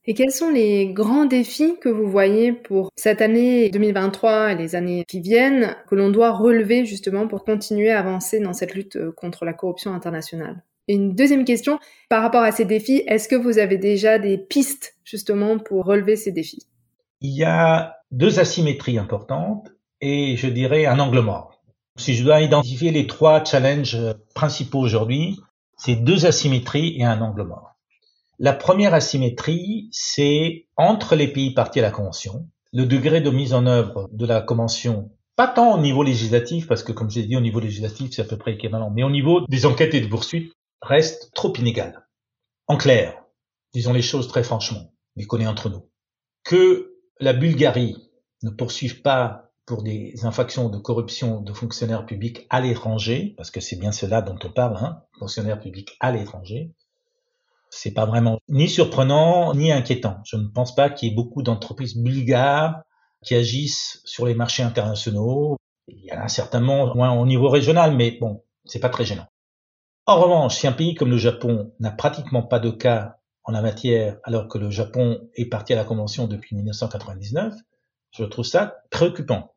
[0.06, 4.76] Et quels sont les grands défis que vous voyez pour cette année 2023 et les
[4.76, 8.96] années qui viennent que l'on doit relever justement pour continuer à avancer dans cette lutte
[8.96, 10.64] euh, contre la corruption internationale?
[10.88, 14.96] Une deuxième question, par rapport à ces défis, est-ce que vous avez déjà des pistes
[15.04, 16.66] justement pour relever ces défis?
[17.22, 21.62] Il y a deux asymétries importantes et je dirais un angle mort.
[21.98, 24.00] Si je dois identifier les trois challenges
[24.34, 25.38] principaux aujourd'hui,
[25.78, 27.76] c'est deux asymétries et un angle mort.
[28.42, 33.54] La première asymétrie, c'est entre les pays partis à la Convention, le degré de mise
[33.54, 37.36] en œuvre de la Convention, pas tant au niveau législatif, parce que comme j'ai dit,
[37.36, 40.08] au niveau législatif, c'est à peu près équivalent, mais au niveau des enquêtes et des
[40.08, 42.08] poursuites, reste trop inégal.
[42.68, 43.26] En clair,
[43.74, 45.90] disons les choses très franchement, les connaît entre nous,
[46.46, 48.10] que la Bulgarie
[48.44, 53.60] ne poursuive pas pour des infractions de corruption de fonctionnaires publics à l'étranger, parce que
[53.60, 56.72] c'est bien cela dont on parle, hein, fonctionnaires publics à l'étranger,
[57.70, 60.18] c'est pas vraiment ni surprenant ni inquiétant.
[60.26, 62.82] Je ne pense pas qu'il y ait beaucoup d'entreprises bulgares
[63.24, 65.58] qui agissent sur les marchés internationaux.
[65.88, 69.28] Il y en a certainement moins au niveau régional, mais bon, c'est pas très gênant.
[70.06, 73.62] En revanche, si un pays comme le Japon n'a pratiquement pas de cas en la
[73.62, 77.54] matière, alors que le Japon est parti à la Convention depuis 1999,
[78.12, 79.54] je trouve ça préoccupant.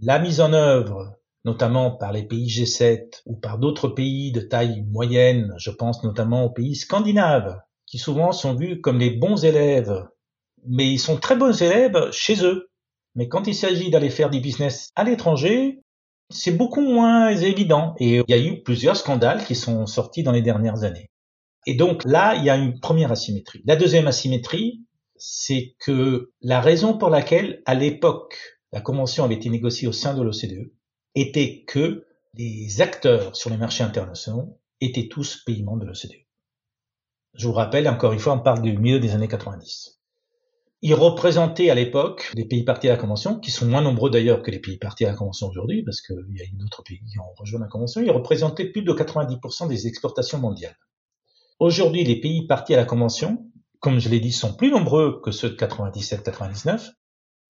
[0.00, 4.84] La mise en œuvre notamment par les pays G7 ou par d'autres pays de taille
[4.90, 10.06] moyenne, je pense notamment aux pays scandinaves, qui souvent sont vus comme les bons élèves,
[10.66, 12.68] mais ils sont très bons élèves chez eux.
[13.14, 15.80] Mais quand il s'agit d'aller faire du business à l'étranger,
[16.30, 17.94] c'est beaucoup moins évident.
[17.98, 21.10] Et il y a eu plusieurs scandales qui sont sortis dans les dernières années.
[21.66, 23.62] Et donc là, il y a une première asymétrie.
[23.66, 24.82] La deuxième asymétrie,
[25.16, 28.38] c'est que la raison pour laquelle, à l'époque,
[28.72, 30.72] la convention avait été négociée au sein de l'OCDE,
[31.14, 36.26] était que les acteurs sur les marchés internationaux étaient tous pays membres de l'OCDE.
[37.34, 40.00] Je vous rappelle, encore une fois, on parle du milieu des années 90.
[40.84, 44.42] Ils représentaient à l'époque les pays partis à la Convention, qui sont moins nombreux d'ailleurs
[44.42, 47.18] que les pays partis à la Convention aujourd'hui, parce qu'il y a d'autres pays qui
[47.20, 50.76] ont rejoint la Convention, ils représentaient plus de 90% des exportations mondiales.
[51.60, 53.46] Aujourd'hui, les pays partis à la Convention,
[53.78, 56.90] comme je l'ai dit, sont plus nombreux que ceux de 97-99,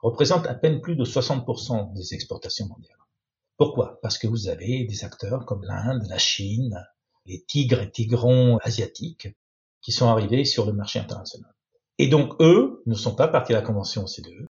[0.00, 2.98] représentent à peine plus de 60% des exportations mondiales.
[3.62, 4.00] Pourquoi?
[4.02, 6.84] Parce que vous avez des acteurs comme l'Inde, la Chine,
[7.26, 9.28] les tigres et tigrons asiatiques
[9.80, 11.54] qui sont arrivés sur le marché international.
[11.98, 14.48] Et donc eux ne sont pas partis à la convention OCDE.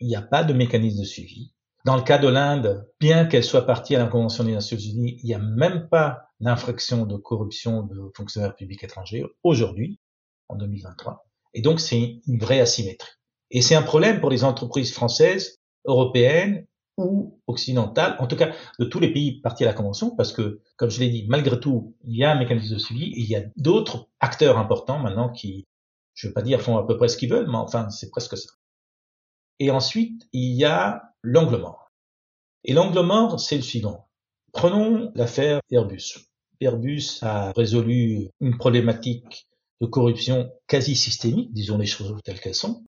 [0.00, 1.54] Il n'y a pas de mécanisme de suivi.
[1.86, 5.16] Dans le cas de l'Inde, bien qu'elle soit partie à la Convention des Nations Unies,
[5.22, 9.98] il n'y a même pas d'infraction de corruption de fonctionnaires publics étrangers aujourd'hui,
[10.50, 11.24] en 2023.
[11.54, 13.12] Et donc c'est une vraie asymétrie.
[13.50, 16.66] Et c'est un problème pour les entreprises françaises, européennes
[16.98, 20.60] ou occidentale, en tout cas de tous les pays partis à la Convention, parce que,
[20.76, 23.28] comme je l'ai dit, malgré tout, il y a un mécanisme de suivi et il
[23.28, 25.66] y a d'autres acteurs importants maintenant qui,
[26.14, 28.10] je ne veux pas dire font à peu près ce qu'ils veulent, mais enfin, c'est
[28.10, 28.50] presque ça.
[29.58, 31.90] Et ensuite, il y a l'angle mort.
[32.64, 34.08] Et l'angle mort, c'est le suivant.
[34.52, 36.28] Prenons l'affaire Airbus.
[36.60, 39.48] Airbus a résolu une problématique
[39.80, 42.84] de corruption quasi systémique, disons les choses telles qu'elles sont,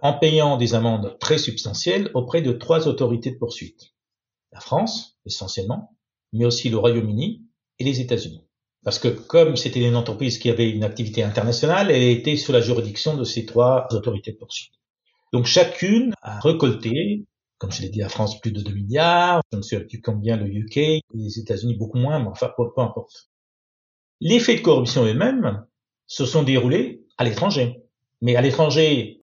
[0.00, 3.94] en payant des amendes très substantielles auprès de trois autorités de poursuite.
[4.52, 5.96] la France essentiellement,
[6.32, 7.42] mais aussi le Royaume-Uni
[7.78, 8.46] et les États-Unis.
[8.84, 12.60] Parce que comme c'était une entreprise qui avait une activité internationale, elle était sous la
[12.60, 14.72] juridiction de ces trois autorités de poursuite.
[15.32, 17.24] Donc chacune a récolté,
[17.58, 20.36] comme je l'ai dit, la France plus de 2 milliards, je ne sais plus combien
[20.36, 23.28] le UK, les États-Unis beaucoup moins, mais enfin peu, importe.
[24.20, 25.66] Les faits de corruption eux-mêmes
[26.06, 27.82] se sont déroulés à l'étranger.
[28.22, 29.24] Mais à l'étranger,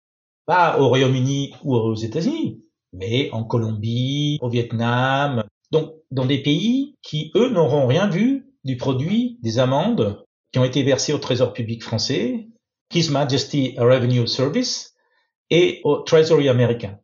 [0.45, 6.95] pas au Royaume-Uni ou aux États-Unis, mais en Colombie, au Vietnam, donc dans des pays
[7.01, 11.53] qui, eux, n'auront rien vu du produit des amendes qui ont été versées au Trésor
[11.53, 12.47] public français,
[12.93, 14.93] His Majesty Revenue Service
[15.49, 16.99] et au Treasury américain.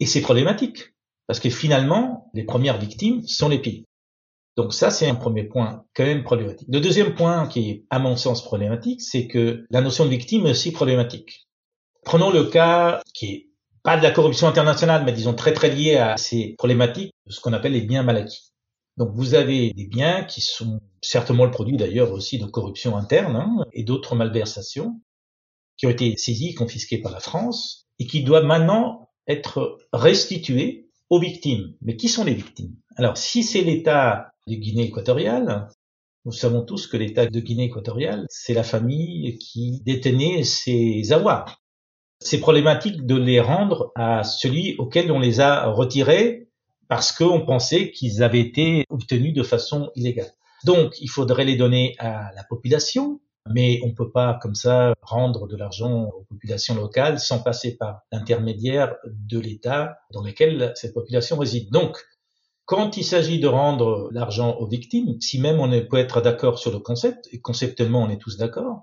[0.00, 0.94] Et c'est problématique,
[1.26, 3.86] parce que finalement, les premières victimes sont les pays.
[4.56, 6.68] Donc ça, c'est un premier point quand même problématique.
[6.70, 10.46] Le deuxième point qui est, à mon sens, problématique, c'est que la notion de victime
[10.46, 11.41] est aussi problématique.
[12.04, 13.48] Prenons le cas qui est
[13.82, 17.52] pas de la corruption internationale, mais disons très très lié à ces problématiques, ce qu'on
[17.52, 18.52] appelle les biens mal acquis.
[18.96, 23.36] Donc vous avez des biens qui sont certainement le produit d'ailleurs aussi de corruption interne
[23.36, 25.00] hein, et d'autres malversations
[25.76, 31.18] qui ont été saisis, confisqués par la France et qui doivent maintenant être restitués aux
[31.18, 31.74] victimes.
[31.80, 32.76] Mais qui sont les victimes?
[32.96, 35.68] Alors si c'est l'État de Guinée équatoriale,
[36.24, 41.61] nous savons tous que l'État de Guinée équatoriale, c'est la famille qui détenait ses avoirs.
[42.24, 46.48] C'est problématique de les rendre à celui auquel on les a retirés
[46.88, 50.32] parce qu'on pensait qu'ils avaient été obtenus de façon illégale.
[50.64, 54.94] Donc, il faudrait les donner à la population, mais on ne peut pas comme ça
[55.02, 60.94] rendre de l'argent aux populations locales sans passer par l'intermédiaire de l'État dans lequel cette
[60.94, 61.70] population réside.
[61.70, 61.98] Donc,
[62.66, 66.70] quand il s'agit de rendre l'argent aux victimes, si même on peut être d'accord sur
[66.70, 68.82] le concept, et conceptuellement on est tous d'accord,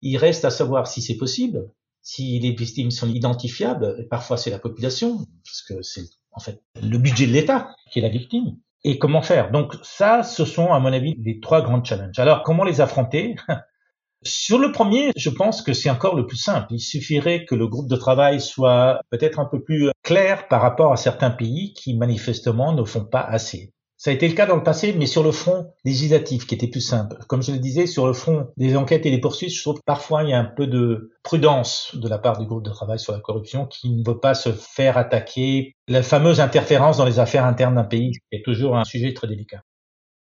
[0.00, 1.70] il reste à savoir si c'est possible,
[2.02, 6.62] si les victimes sont identifiables, et parfois c'est la population, parce que c'est en fait,
[6.80, 8.56] le budget de l'État qui est la victime.
[8.84, 9.50] Et comment faire?
[9.50, 12.18] Donc ça, ce sont à mon avis les trois grands challenges.
[12.18, 13.34] Alors comment les affronter?
[14.22, 16.66] Sur le premier, je pense que c'est encore le plus simple.
[16.70, 20.92] Il suffirait que le groupe de travail soit peut-être un peu plus clair par rapport
[20.92, 23.72] à certains pays qui manifestement ne font pas assez.
[23.98, 26.68] Ça a été le cas dans le passé, mais sur le front législatif, qui était
[26.68, 27.16] plus simple.
[27.26, 29.84] Comme je le disais, sur le front des enquêtes et des poursuites, je trouve que
[29.84, 33.00] parfois il y a un peu de prudence de la part du groupe de travail
[33.00, 35.74] sur la corruption qui ne veut pas se faire attaquer.
[35.88, 39.62] La fameuse interférence dans les affaires internes d'un pays est toujours un sujet très délicat.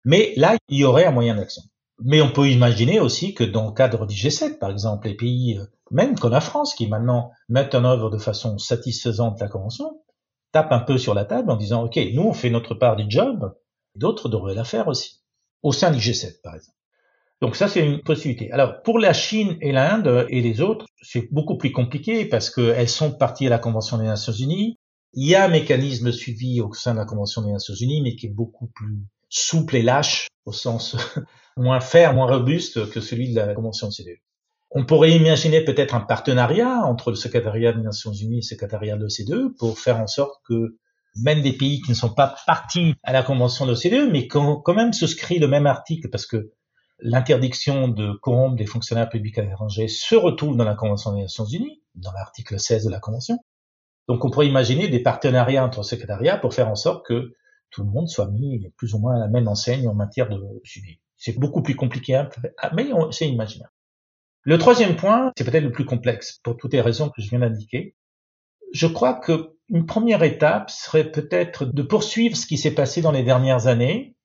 [0.04, 1.62] Mais là, il y aurait un moyen d'action.
[2.02, 5.58] Mais on peut imaginer aussi que dans le cadre du G7, par exemple, les pays,
[5.58, 10.00] euh, même comme la France, qui maintenant mettent en œuvre de façon satisfaisante la Convention,
[10.50, 13.04] tapent un peu sur la table en disant, OK, nous, on fait notre part du
[13.08, 13.54] job,
[13.94, 15.20] D'autres devraient la faire aussi,
[15.62, 16.76] au sein du G7 par exemple.
[17.40, 18.52] Donc ça, c'est une possibilité.
[18.52, 22.88] Alors, pour la Chine et l'Inde et les autres, c'est beaucoup plus compliqué parce qu'elles
[22.88, 24.78] sont parties à la Convention des Nations Unies.
[25.14, 28.14] Il y a un mécanisme suivi au sein de la Convention des Nations Unies, mais
[28.14, 28.98] qui est beaucoup plus
[29.30, 30.96] souple et lâche, au sens
[31.56, 34.18] moins ferme, moins robuste que celui de la Convention de CDE.
[34.70, 38.96] On pourrait imaginer peut-être un partenariat entre le secrétariat des Nations Unies et le secrétariat
[38.96, 40.76] de l'OCDE pour faire en sorte que
[41.16, 44.36] même des pays qui ne sont pas partis à la Convention de l'OCDE, mais qui
[44.36, 46.52] ont quand même souscrit le même article, parce que
[47.00, 51.46] l'interdiction de corrompre des fonctionnaires publics à l'étranger se retrouve dans la Convention des Nations
[51.46, 53.38] Unies, dans l'article 16 de la Convention.
[54.08, 57.34] Donc on pourrait imaginer des partenariats entre secrétariats pour faire en sorte que
[57.70, 60.40] tout le monde soit mis plus ou moins à la même enseigne en matière de
[60.64, 60.98] suivi.
[61.16, 62.22] C'est beaucoup plus compliqué,
[62.74, 63.68] mais c'est imaginaire.
[64.42, 67.40] Le troisième point, c'est peut-être le plus complexe pour toutes les raisons que je viens
[67.40, 67.94] d'indiquer.
[68.72, 73.12] Je crois que une première étape serait peut-être de poursuivre ce qui s'est passé dans
[73.12, 74.16] les dernières années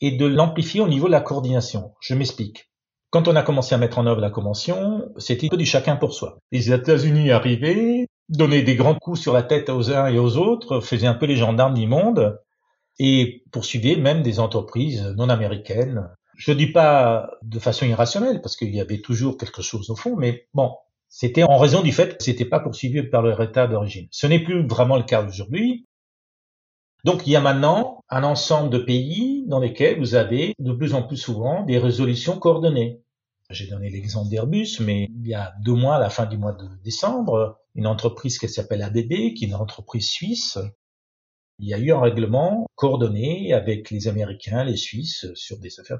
[0.00, 1.92] et de l'amplifier au niveau de la coordination.
[2.00, 2.70] Je m'explique.
[3.10, 6.38] Quand on a commencé à mettre en œuvre la convention, c'était du chacun pour soi.
[6.52, 10.80] Les États-Unis arrivaient, donnaient des grands coups sur la tête aux uns et aux autres,
[10.80, 12.38] faisaient un peu les gendarmes du monde
[12.98, 16.08] et poursuivaient même des entreprises non américaines.
[16.36, 20.14] Je dis pas de façon irrationnelle parce qu'il y avait toujours quelque chose au fond,
[20.16, 20.72] mais bon,
[21.08, 24.08] c'était en raison du fait que c'était pas poursuivi par leur état d'origine.
[24.10, 25.86] Ce n'est plus vraiment le cas aujourd'hui.
[27.04, 30.94] Donc il y a maintenant un ensemble de pays dans lesquels vous avez de plus
[30.94, 33.00] en plus souvent des résolutions coordonnées.
[33.50, 36.52] J'ai donné l'exemple d'Airbus, mais il y a deux mois, à la fin du mois
[36.52, 40.58] de décembre, une entreprise qui s'appelle ABB, qui est une entreprise suisse,
[41.58, 45.98] il y a eu un règlement coordonné avec les Américains, les Suisses sur des affaires.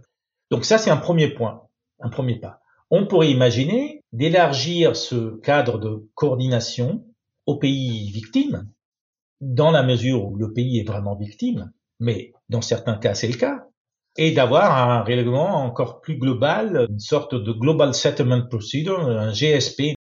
[0.50, 1.62] Donc ça, c'est un premier point,
[2.00, 2.60] un premier pas.
[2.90, 7.04] On pourrait imaginer d'élargir ce cadre de coordination
[7.46, 8.68] aux pays victimes,
[9.40, 13.36] dans la mesure où le pays est vraiment victime, mais dans certains cas c'est le
[13.36, 13.68] cas,
[14.18, 19.94] et d'avoir un règlement encore plus global, une sorte de Global Settlement Procedure, un GSP.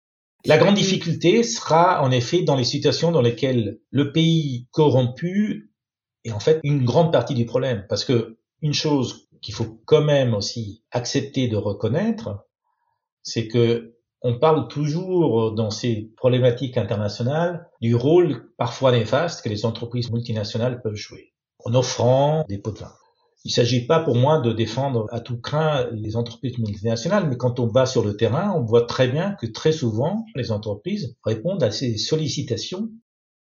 [0.46, 5.70] La grande difficulté sera en effet dans les situations dans lesquelles le pays corrompu
[6.24, 7.84] est en fait une grande partie du problème.
[7.90, 12.46] Parce que une chose qu'il faut quand même aussi accepter de reconnaître,
[13.22, 13.95] c'est que
[14.26, 20.82] on parle toujours dans ces problématiques internationales du rôle parfois néfaste que les entreprises multinationales
[20.82, 21.32] peuvent jouer
[21.64, 22.92] en offrant des pots de vin.
[23.44, 27.36] Il ne s'agit pas pour moi de défendre à tout craint les entreprises multinationales, mais
[27.36, 31.16] quand on va sur le terrain, on voit très bien que très souvent, les entreprises
[31.24, 32.90] répondent à ces sollicitations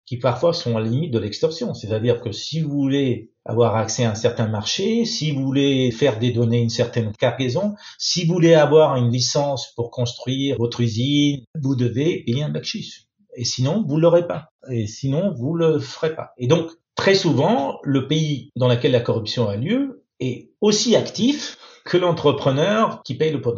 [0.09, 1.75] qui parfois sont à la limite de l'extorsion.
[1.75, 6.19] C'est-à-dire que si vous voulez avoir accès à un certain marché, si vous voulez faire
[6.19, 11.45] des données une certaine cargaison, si vous voulez avoir une licence pour construire votre usine,
[11.61, 13.05] vous devez payer un backchiche.
[13.37, 14.49] Et sinon, vous l'aurez pas.
[14.71, 16.33] Et sinon, vous le ferez pas.
[16.39, 21.59] Et donc, très souvent, le pays dans lequel la corruption a lieu est aussi actif
[21.85, 23.55] que l'entrepreneur qui paye le pot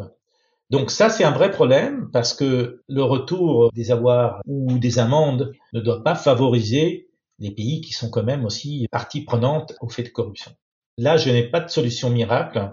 [0.70, 5.52] donc ça, c'est un vrai problème parce que le retour des avoirs ou des amendes
[5.72, 7.08] ne doit pas favoriser
[7.40, 10.52] les pays qui sont quand même aussi partie prenante au fait de corruption.
[10.96, 12.72] Là, je n'ai pas de solution miracle.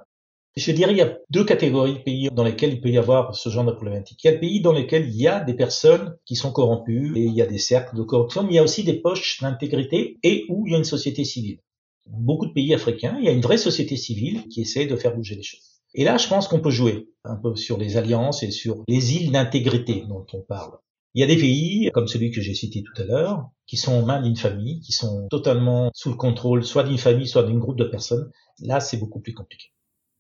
[0.56, 3.34] Je dirais qu'il y a deux catégories de pays dans lesquels il peut y avoir
[3.34, 4.24] ce genre de problématique.
[4.24, 7.14] Il y a des pays dans lesquels il y a des personnes qui sont corrompues
[7.16, 9.42] et il y a des cercles de corruption, mais il y a aussi des poches
[9.42, 11.60] d'intégrité et où il y a une société civile.
[12.06, 15.16] Beaucoup de pays africains, il y a une vraie société civile qui essaie de faire
[15.16, 15.67] bouger les choses.
[15.94, 19.16] Et là, je pense qu'on peut jouer un peu sur les alliances et sur les
[19.16, 20.78] îles d'intégrité dont on parle.
[21.14, 23.98] Il y a des pays, comme celui que j'ai cité tout à l'heure, qui sont
[23.98, 27.58] aux mains d'une famille, qui sont totalement sous le contrôle soit d'une famille, soit d'un
[27.58, 28.30] groupe de personnes.
[28.60, 29.72] Là, c'est beaucoup plus compliqué.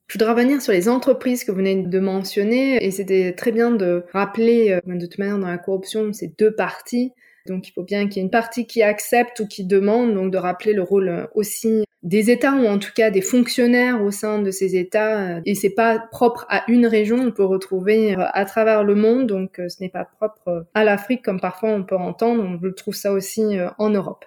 [0.07, 3.71] Je voudrais revenir sur les entreprises que vous venez de mentionner, et c'était très bien
[3.71, 7.11] de rappeler, euh, de toute manière, dans la corruption, ces deux parties.
[7.47, 10.31] Donc il faut bien qu'il y ait une partie qui accepte ou qui demande, donc
[10.31, 14.11] de rappeler le rôle euh, aussi des États ou en tout cas des fonctionnaires au
[14.11, 15.39] sein de ces États.
[15.45, 19.27] Et c'est pas propre à une région, on peut retrouver euh, à travers le monde,
[19.27, 22.43] donc euh, ce n'est pas propre à l'Afrique comme parfois on peut entendre.
[22.43, 24.25] On le trouve ça aussi en Europe.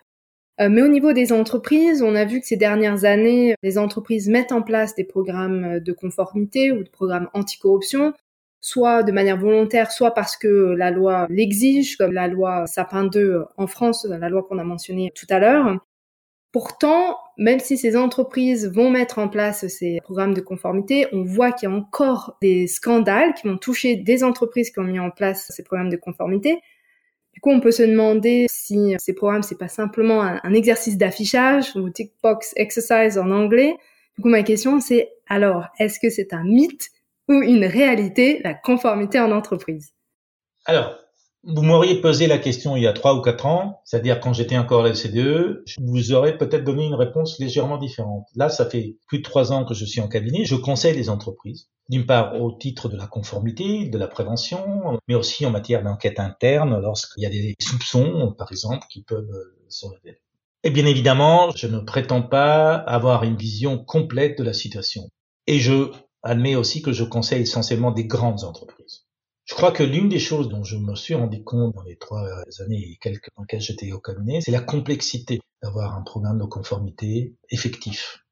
[0.59, 4.53] Mais au niveau des entreprises, on a vu que ces dernières années, les entreprises mettent
[4.53, 8.13] en place des programmes de conformité ou de programmes anticorruption
[8.61, 13.45] soit de manière volontaire, soit parce que la loi l'exige, comme la loi Sapin 2
[13.57, 15.79] en France, la loi qu'on a mentionnée tout à l'heure.
[16.53, 21.53] Pourtant, même si ces entreprises vont mettre en place ces programmes de conformité, on voit
[21.53, 25.11] qu'il y a encore des scandales qui vont toucher des entreprises qui ont mis en
[25.11, 26.61] place ces programmes de conformité.
[27.33, 31.77] Du coup, on peut se demander si ces programmes, c'est pas simplement un, exercice d'affichage
[31.77, 33.77] ou tick box exercise en anglais.
[34.17, 36.91] Du coup, ma question, c'est alors, est-ce que c'est un mythe
[37.31, 39.93] ou une réalité, la conformité en entreprise
[40.67, 40.97] Alors,
[41.45, 44.59] vous m'auriez posé la question il y a trois ou quatre ans, c'est-à-dire quand j'étais
[44.59, 48.27] encore à la CDE, vous aurais peut-être donné une réponse légèrement différente.
[48.35, 50.45] Là, ça fait plus de trois ans que je suis en cabinet.
[50.45, 55.15] Je conseille les entreprises, d'une part au titre de la conformité, de la prévention, mais
[55.15, 59.31] aussi en matière d'enquête interne lorsqu'il y a des soupçons, par exemple, qui peuvent
[59.69, 60.21] se révéler.
[60.63, 65.09] Et bien évidemment, je ne prétends pas avoir une vision complète de la situation.
[65.47, 65.91] Et je
[66.23, 69.07] admet aussi que je conseille essentiellement des grandes entreprises.
[69.45, 72.25] Je crois que l'une des choses dont je me suis rendu compte dans les trois
[72.61, 76.45] années et quelques dans lesquelles j'étais au cabinet, c'est la complexité d'avoir un programme de
[76.45, 78.25] conformité effectif.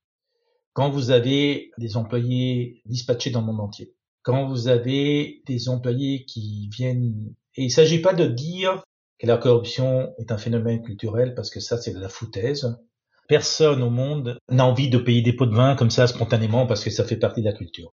[0.75, 6.25] Quand vous avez des employés dispatchés dans le monde entier, quand vous avez des employés
[6.25, 8.85] qui viennent, et il ne s'agit pas de dire
[9.19, 12.79] que la corruption est un phénomène culturel parce que ça c'est de la foutaise,
[13.29, 16.83] Personne au monde n'a envie de payer des pots de vin comme ça spontanément parce
[16.83, 17.93] que ça fait partie de la culture.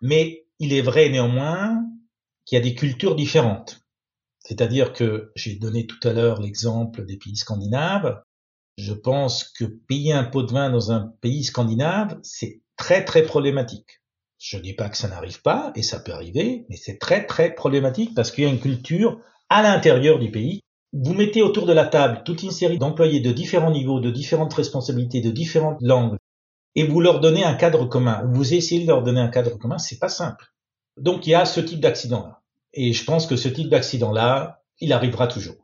[0.00, 1.84] Mais il est vrai néanmoins
[2.44, 3.80] qu'il y a des cultures différentes.
[4.38, 8.22] C'est-à-dire que j'ai donné tout à l'heure l'exemple des pays scandinaves.
[8.78, 13.22] Je pense que payer un pot de vin dans un pays scandinave, c'est très très
[13.22, 14.02] problématique.
[14.38, 17.54] Je dis pas que ça n'arrive pas, et ça peut arriver, mais c'est très très
[17.54, 19.18] problématique parce qu'il y a une culture
[19.48, 20.60] à l'intérieur du pays
[20.98, 24.54] vous mettez autour de la table toute une série d'employés de différents niveaux, de différentes
[24.54, 26.16] responsabilités, de différentes langues,
[26.74, 29.76] et vous leur donnez un cadre commun, vous essayez de leur donner un cadre commun,
[29.76, 30.52] c'est pas simple.
[30.96, 32.40] Donc il y a ce type d'accident-là.
[32.72, 35.56] Et je pense que ce type d'accident-là, il arrivera toujours.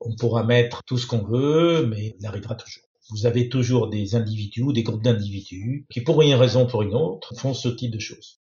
[0.00, 2.84] On pourra mettre tout ce qu'on veut, mais il arrivera toujours.
[3.10, 6.82] Vous avez toujours des individus ou des groupes d'individus qui, pour une raison ou pour
[6.82, 8.40] une autre, font ce type de choses.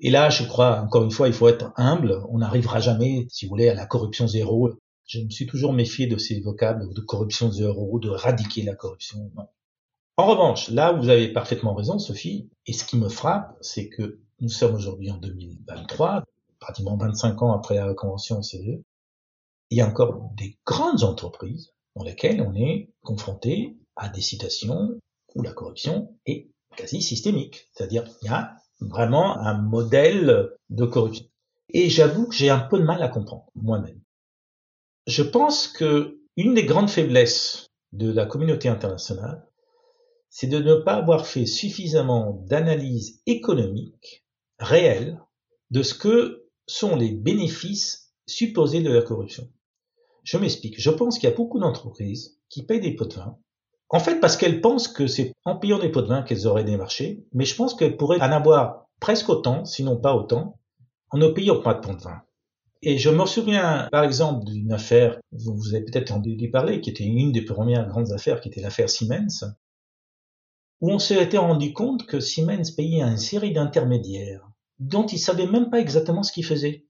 [0.00, 2.22] Et là, je crois, encore une fois, il faut être humble.
[2.28, 4.70] On n'arrivera jamais, si vous voulez, à la corruption zéro.
[5.06, 9.30] Je me suis toujours méfié de ces vocables de corruption zéro, de radiquer la corruption.
[10.16, 14.20] En revanche, là vous avez parfaitement raison, Sophie, et ce qui me frappe, c'est que
[14.40, 16.24] nous sommes aujourd'hui en 2023,
[16.58, 18.82] pratiquement 25 ans après la convention CE,
[19.70, 24.98] il y a encore des grandes entreprises dans lesquelles on est confronté à des situations
[25.36, 27.68] où la corruption est quasi systémique.
[27.72, 31.26] C'est-à-dire qu'il y a vraiment un modèle de corruption.
[31.70, 34.00] Et j'avoue que j'ai un peu de mal à comprendre moi-même
[35.06, 39.46] je pense que une des grandes faiblesses de la communauté internationale,
[40.28, 44.24] c'est de ne pas avoir fait suffisamment d'analyse économique
[44.58, 45.20] réelle
[45.70, 49.48] de ce que sont les bénéfices supposés de la corruption.
[50.24, 50.80] Je m'explique.
[50.80, 53.38] Je pense qu'il y a beaucoup d'entreprises qui payent des pots de vin.
[53.88, 56.64] En fait, parce qu'elles pensent que c'est en payant des pots de vin qu'elles auraient
[56.64, 60.58] des marchés, mais je pense qu'elles pourraient en avoir presque autant, sinon pas autant,
[61.10, 62.22] en ne payant pas de pots de vin.
[62.82, 66.90] Et je me souviens, par exemple, d'une affaire, vous, vous avez peut-être entendu parler, qui
[66.90, 69.44] était une des premières grandes affaires, qui était l'affaire Siemens,
[70.80, 74.46] où on s'était rendu compte que Siemens payait une série d'intermédiaires
[74.78, 76.84] dont ils savaient même pas exactement ce qu'ils faisaient.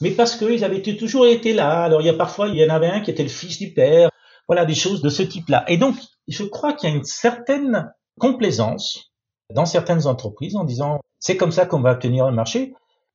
[0.00, 1.84] Mais parce qu'ils avaient toujours été là.
[1.84, 3.72] Alors il y a parfois, il y en avait un qui était le fils du
[3.72, 4.10] père.
[4.48, 5.64] Voilà, des choses de ce type-là.
[5.68, 5.96] Et donc,
[6.28, 9.12] je crois qu'il y a une certaine complaisance
[9.52, 12.74] dans certaines entreprises en disant, c'est comme ça qu'on va obtenir le marché,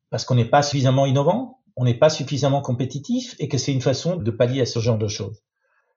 [0.09, 3.82] parce qu'on n'est pas suffisamment innovant, on n'est pas suffisamment compétitif, et que c'est une
[3.82, 5.41] façon de pallier à ce genre de choses.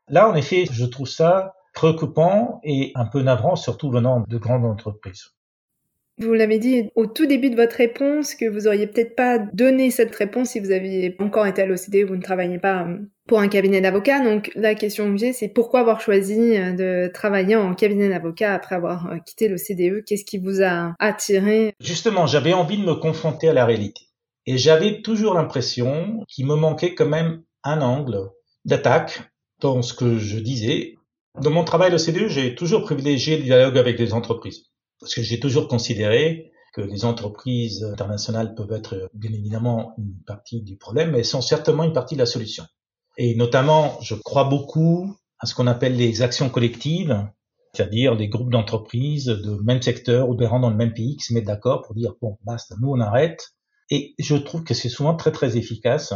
[0.09, 4.64] Là, en effet, je trouve ça préoccupant et un peu navrant, surtout venant de grandes
[4.64, 5.35] entreprises.
[6.18, 9.91] Vous l'avez dit au tout début de votre réponse que vous auriez peut-être pas donné
[9.91, 13.41] cette réponse si vous aviez encore été à l'OCDE, vous ne travailliez pas euh, pour
[13.41, 14.22] un cabinet d'avocat.
[14.22, 18.55] Donc la question que j'ai, c'est pourquoi avoir choisi euh, de travailler en cabinet d'avocat
[18.55, 21.75] après avoir euh, quitté l'OCDE Qu'est-ce qui vous a attiré?
[21.81, 24.03] Justement, j'avais envie de me confronter à la réalité.
[24.47, 28.30] Et j'avais toujours l'impression qu'il me manquait quand même un angle
[28.64, 29.30] d'attaque
[29.61, 30.97] dans ce que je disais.
[31.40, 34.66] Dans mon travail à l'OCDE, j'ai toujours privilégié le dialogue avec les entreprises.
[35.01, 40.61] Parce que j'ai toujours considéré que les entreprises internationales peuvent être bien évidemment une partie
[40.61, 42.64] du problème, mais sont certainement une partie de la solution.
[43.16, 47.16] Et notamment, je crois beaucoup à ce qu'on appelle les actions collectives,
[47.72, 51.32] c'est-à-dire les groupes d'entreprises de même secteur ou rangs dans le même pays qui se
[51.32, 53.55] mettent d'accord pour dire bon basta, nous on arrête.
[53.91, 56.14] Et je trouve que c'est souvent très très efficace.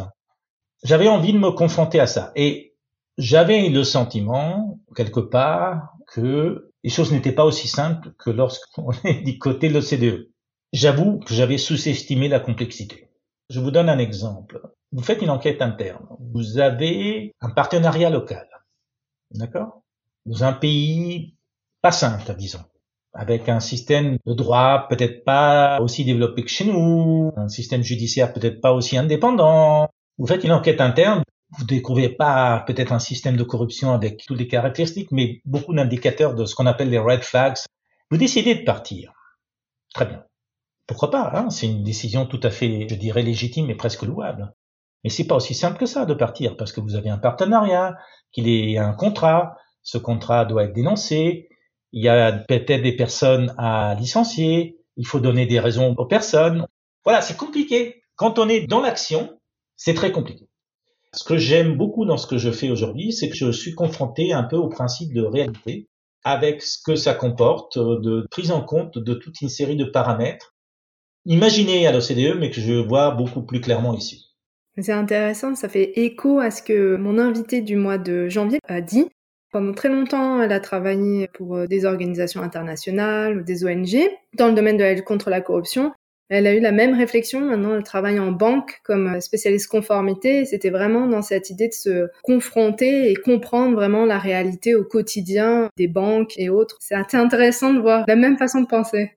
[0.84, 2.74] J'avais envie de me confronter à ça et
[3.18, 9.22] j'avais le sentiment quelque part que les choses n'étaient pas aussi simples que lorsqu'on est
[9.22, 10.30] du côté de l'OCDE.
[10.72, 13.10] J'avoue que j'avais sous-estimé la complexité.
[13.50, 14.60] Je vous donne un exemple.
[14.92, 16.06] Vous faites une enquête interne.
[16.32, 18.46] Vous avez un partenariat local.
[19.30, 19.82] D'accord?
[20.26, 21.34] Dans un pays
[21.80, 22.64] pas simple, disons.
[23.20, 28.32] Avec un système de droit peut-être pas aussi développé que chez nous, un système judiciaire
[28.32, 29.88] peut-être pas aussi indépendant.
[30.18, 31.24] Vous faites une enquête interne,
[31.58, 36.36] vous découvrez pas peut-être un système de corruption avec toutes les caractéristiques, mais beaucoup d'indicateurs
[36.36, 37.56] de ce qu'on appelle les red flags.
[38.12, 39.12] Vous décidez de partir.
[39.92, 40.22] Très bien.
[40.86, 41.50] Pourquoi pas hein?
[41.50, 44.54] C'est une décision tout à fait, je dirais, légitime et presque louable.
[45.02, 47.96] Mais c'est pas aussi simple que ça de partir, parce que vous avez un partenariat,
[48.30, 51.47] qu'il y a un contrat, ce contrat doit être dénoncé,
[51.92, 56.66] il y a peut-être des personnes à licencier, il faut donner des raisons aux personnes.
[57.04, 58.02] Voilà, c'est compliqué.
[58.16, 59.38] Quand on est dans l'action,
[59.76, 60.48] c'est très compliqué.
[61.14, 64.32] Ce que j'aime beaucoup dans ce que je fais aujourd'hui, c'est que je suis confronté
[64.32, 65.88] un peu au principe de réalité,
[66.24, 70.54] avec ce que ça comporte de prise en compte de toute une série de paramètres
[71.24, 74.26] imaginés à l'OCDE, mais que je vois beaucoup plus clairement ici.
[74.78, 78.80] C'est intéressant, ça fait écho à ce que mon invité du mois de janvier a
[78.80, 79.08] dit.
[79.50, 83.96] Pendant très longtemps, elle a travaillé pour euh, des organisations internationales ou des ONG
[84.34, 85.92] dans le domaine de la lutte contre la corruption.
[86.28, 87.40] Elle a eu la même réflexion.
[87.40, 90.44] Maintenant, elle travaille en banque comme spécialiste conformité.
[90.44, 95.70] C'était vraiment dans cette idée de se confronter et comprendre vraiment la réalité au quotidien
[95.78, 96.76] des banques et autres.
[96.80, 99.12] C'est assez intéressant de voir la même façon de penser.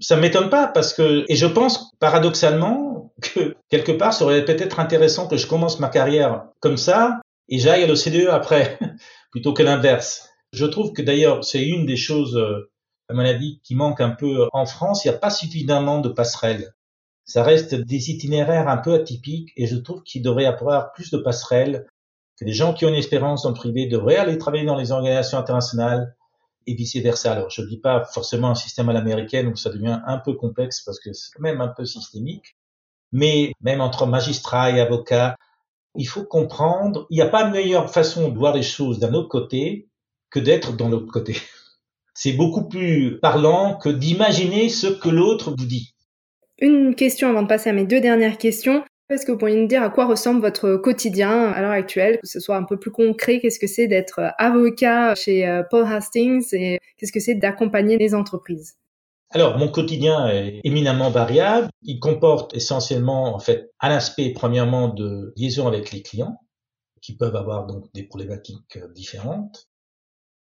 [0.00, 4.78] Ça m'étonne pas parce que, et je pense paradoxalement que quelque part, ça aurait peut-être
[4.78, 8.78] intéressant que je commence ma carrière comme ça et j'aille à l'OCDE après,
[9.34, 10.30] plutôt que l'inverse.
[10.52, 12.70] Je trouve que d'ailleurs, c'est une des choses euh,
[13.08, 15.04] à mon avis, qui manque un peu en France.
[15.04, 16.72] Il n'y a pas suffisamment de passerelles.
[17.24, 21.10] Ça reste des itinéraires un peu atypiques et je trouve qu'il devrait y avoir plus
[21.10, 21.84] de passerelles,
[22.38, 25.38] que les gens qui ont une expérience en privé devraient aller travailler dans les organisations
[25.38, 26.14] internationales
[26.68, 27.32] et vice versa.
[27.32, 30.34] Alors, je ne dis pas forcément un système à l'américaine où ça devient un peu
[30.34, 32.56] complexe parce que c'est quand même un peu systémique,
[33.10, 35.36] mais même entre magistrats et avocats,
[35.96, 39.14] il faut comprendre, il n'y a pas de meilleure façon de voir les choses d'un
[39.14, 39.88] autre côté
[40.30, 41.36] que d'être dans l'autre côté
[42.14, 45.94] c'est beaucoup plus parlant que d'imaginer ce que l'autre vous dit.
[46.60, 48.84] Une question avant de passer à mes deux dernières questions.
[49.10, 52.26] Est-ce que vous pourriez nous dire à quoi ressemble votre quotidien à l'heure actuelle, que
[52.26, 56.46] ce soit un peu plus concret, qu'est-ce que c'est d'être avocat chez euh, Paul Hastings
[56.54, 58.76] et qu'est-ce que c'est d'accompagner les entreprises?
[59.34, 61.68] Alors, mon quotidien est éminemment variable.
[61.82, 66.38] Il comporte essentiellement, en fait, un aspect, premièrement, de liaison avec les clients,
[67.02, 69.68] qui peuvent avoir donc des problématiques différentes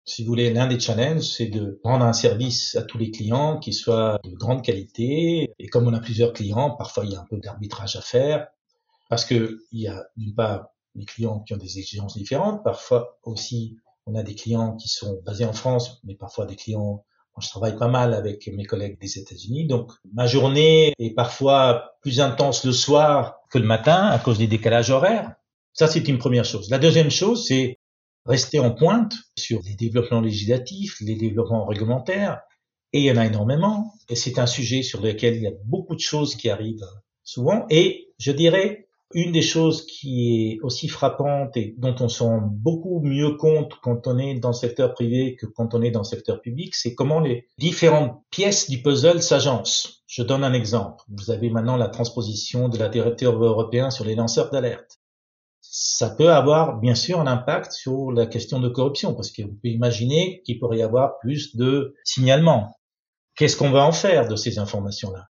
[0.09, 3.59] si vous voulez, l'un des challenges, c'est de rendre un service à tous les clients
[3.59, 5.53] qui soit de grande qualité.
[5.59, 8.47] Et comme on a plusieurs clients, parfois il y a un peu d'arbitrage à faire
[9.09, 13.19] parce que il y a d'une part les clients qui ont des exigences différentes, parfois
[13.25, 13.77] aussi
[14.07, 17.05] On a des clients qui sont basés en France, mais parfois des clients
[17.41, 22.21] je travaille pas mal avec mes collègues des États-Unis, donc ma journée est parfois plus
[22.21, 25.35] intense le soir que le matin à cause des décalages horaires.
[25.73, 26.71] Ça, c'est une première chose.
[26.71, 27.79] La deuxième chose, c'est
[28.25, 32.41] rester en pointe sur les développements législatifs, les développements réglementaires,
[32.93, 33.93] et il y en a énormément.
[34.09, 36.87] Et c'est un sujet sur lequel il y a beaucoup de choses qui arrivent
[37.23, 37.67] souvent.
[37.69, 42.41] Et je dirais, une des choses qui est aussi frappante et dont on se rend
[42.41, 46.01] beaucoup mieux compte quand on est dans le secteur privé que quand on est dans
[46.01, 50.03] le secteur public, c'est comment les différentes pièces du puzzle s'agencent.
[50.07, 51.05] Je donne un exemple.
[51.09, 54.99] Vous avez maintenant la transposition de la directive européenne sur les lanceurs d'alerte.
[55.61, 59.55] Ça peut avoir bien sûr un impact sur la question de corruption parce que vous
[59.55, 62.77] pouvez imaginer qu'il pourrait y avoir plus de signalements.
[63.37, 65.27] Qu'est-ce qu'on va en faire de ces informations-là?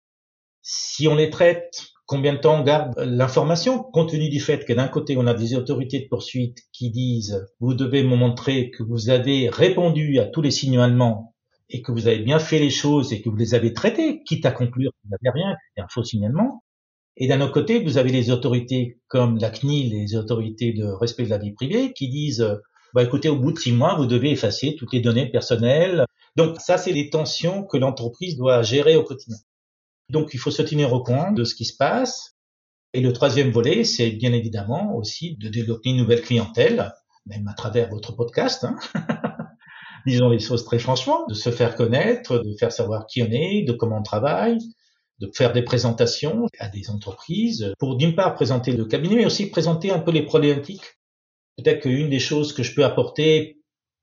[0.62, 4.74] Si on les traite combien de temps on garde l'information, compte tenu du fait que
[4.74, 8.82] d'un côté, on a des autorités de poursuite qui disent, vous devez me montrer que
[8.82, 11.34] vous avez répondu à tous les signalements
[11.70, 14.44] et que vous avez bien fait les choses et que vous les avez traités, quitte
[14.44, 16.62] à conclure que vous n'avez rien, c'est un faux signalement.
[17.16, 21.24] Et d'un autre côté, vous avez les autorités comme la CNIL, les autorités de respect
[21.24, 22.46] de la vie privée, qui disent,
[22.92, 26.04] bah écoutez, au bout de six mois, vous devez effacer toutes les données personnelles.
[26.36, 29.38] Donc ça, c'est les tensions que l'entreprise doit gérer au quotidien.
[30.12, 32.36] Donc il faut se tenir au courant de ce qui se passe.
[32.92, 36.92] Et le troisième volet, c'est bien évidemment aussi de développer une nouvelle clientèle,
[37.24, 38.64] même à travers votre podcast.
[38.64, 38.76] Hein.
[40.06, 43.62] Disons les choses très franchement, de se faire connaître, de faire savoir qui on est,
[43.62, 44.58] de comment on travaille,
[45.18, 49.48] de faire des présentations à des entreprises pour d'une part présenter le cabinet, mais aussi
[49.48, 50.98] présenter un peu les problématiques.
[51.56, 53.61] Peut-être qu'une des choses que je peux apporter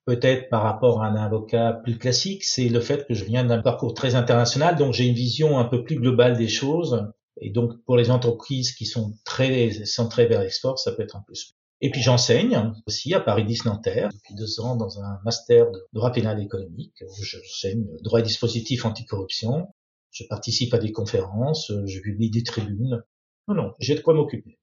[0.10, 3.62] peut-être par rapport à un avocat plus classique, c'est le fait que je viens d'un
[3.62, 7.07] parcours très international, donc j'ai une vision un peu plus globale des choses.
[7.41, 11.22] Et donc, pour les entreprises qui sont très centrées vers l'export, ça peut être un
[11.22, 11.53] plus.
[11.82, 15.80] Et puis, j'enseigne aussi à Paris 10 Nanterre depuis deux ans dans un master de
[15.93, 19.68] droit pénal économique où j'enseigne droit et dispositif anticorruption.
[20.10, 23.03] Je participe à des conférences, je publie des tribunes.
[23.47, 24.57] Non, non, j'ai de quoi m'occuper.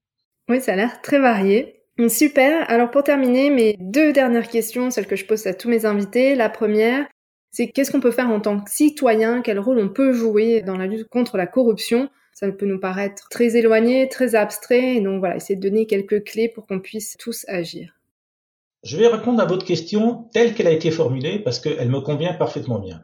[0.49, 1.76] Oui, ça a l'air très varié.
[2.07, 2.69] Super.
[2.69, 6.35] Alors pour terminer, mes deux dernières questions, celles que je pose à tous mes invités.
[6.35, 7.07] La première,
[7.51, 9.41] c'est qu'est-ce qu'on peut faire en tant que citoyen?
[9.41, 12.09] Quel rôle on peut jouer dans la lutte contre la corruption?
[12.33, 14.99] Ça peut nous paraître très éloigné, très abstrait.
[15.01, 17.93] Donc voilà, essayer de donner quelques clés pour qu'on puisse tous agir.
[18.83, 22.35] Je vais répondre à votre question telle qu'elle a été formulée parce qu'elle me convient
[22.35, 23.03] parfaitement bien.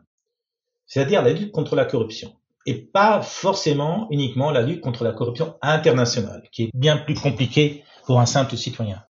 [0.85, 2.33] C'est-à-dire la lutte contre la corruption.
[2.67, 7.83] Et pas forcément uniquement la lutte contre la corruption internationale, qui est bien plus compliquée
[8.05, 9.03] pour un simple citoyen.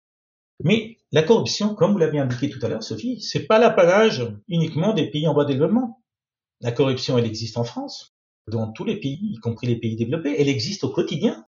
[0.64, 4.94] Mais la corruption, comme vous l'avez indiqué tout à l'heure, Sophie, c'est pas l'apanage uniquement
[4.94, 6.02] des pays en voie de développement.
[6.62, 8.14] La corruption, elle existe en France,
[8.48, 10.36] dans tous les pays, y compris les pays développés.
[10.40, 11.46] Elle existe au quotidien.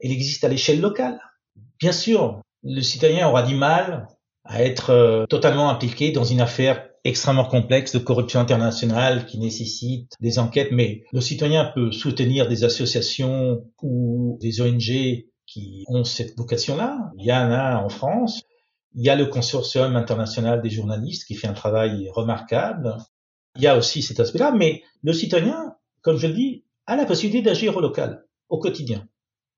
[0.00, 1.20] Elle existe à l'échelle locale.
[1.78, 4.08] Bien sûr, le citoyen aura du mal
[4.44, 10.12] à être euh, totalement impliqué dans une affaire extrêmement complexe de corruption internationale qui nécessite
[10.20, 16.36] des enquêtes, mais le citoyen peut soutenir des associations ou des ONG qui ont cette
[16.36, 17.10] vocation-là.
[17.16, 18.42] Il y en a en France.
[18.94, 22.96] Il y a le consortium international des journalistes qui fait un travail remarquable.
[23.56, 27.06] Il y a aussi cet aspect-là, mais le citoyen, comme je le dis, a la
[27.06, 29.08] possibilité d'agir au local, au quotidien.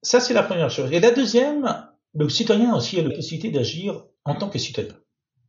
[0.03, 0.91] Ça, c'est la première chose.
[0.93, 4.95] Et la deuxième, le citoyen aussi a la possibilité d'agir en tant que citoyen.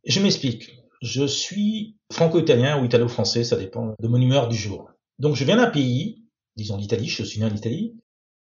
[0.04, 0.70] Je m'explique.
[1.00, 4.90] Je suis franco-italien ou italo-français, ça dépend de mon humeur du jour.
[5.18, 6.24] Donc je viens d'un pays,
[6.56, 7.96] disons l'Italie, je suis né en Italie,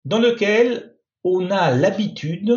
[0.05, 0.94] dans lequel
[1.25, 2.55] on a l'habitude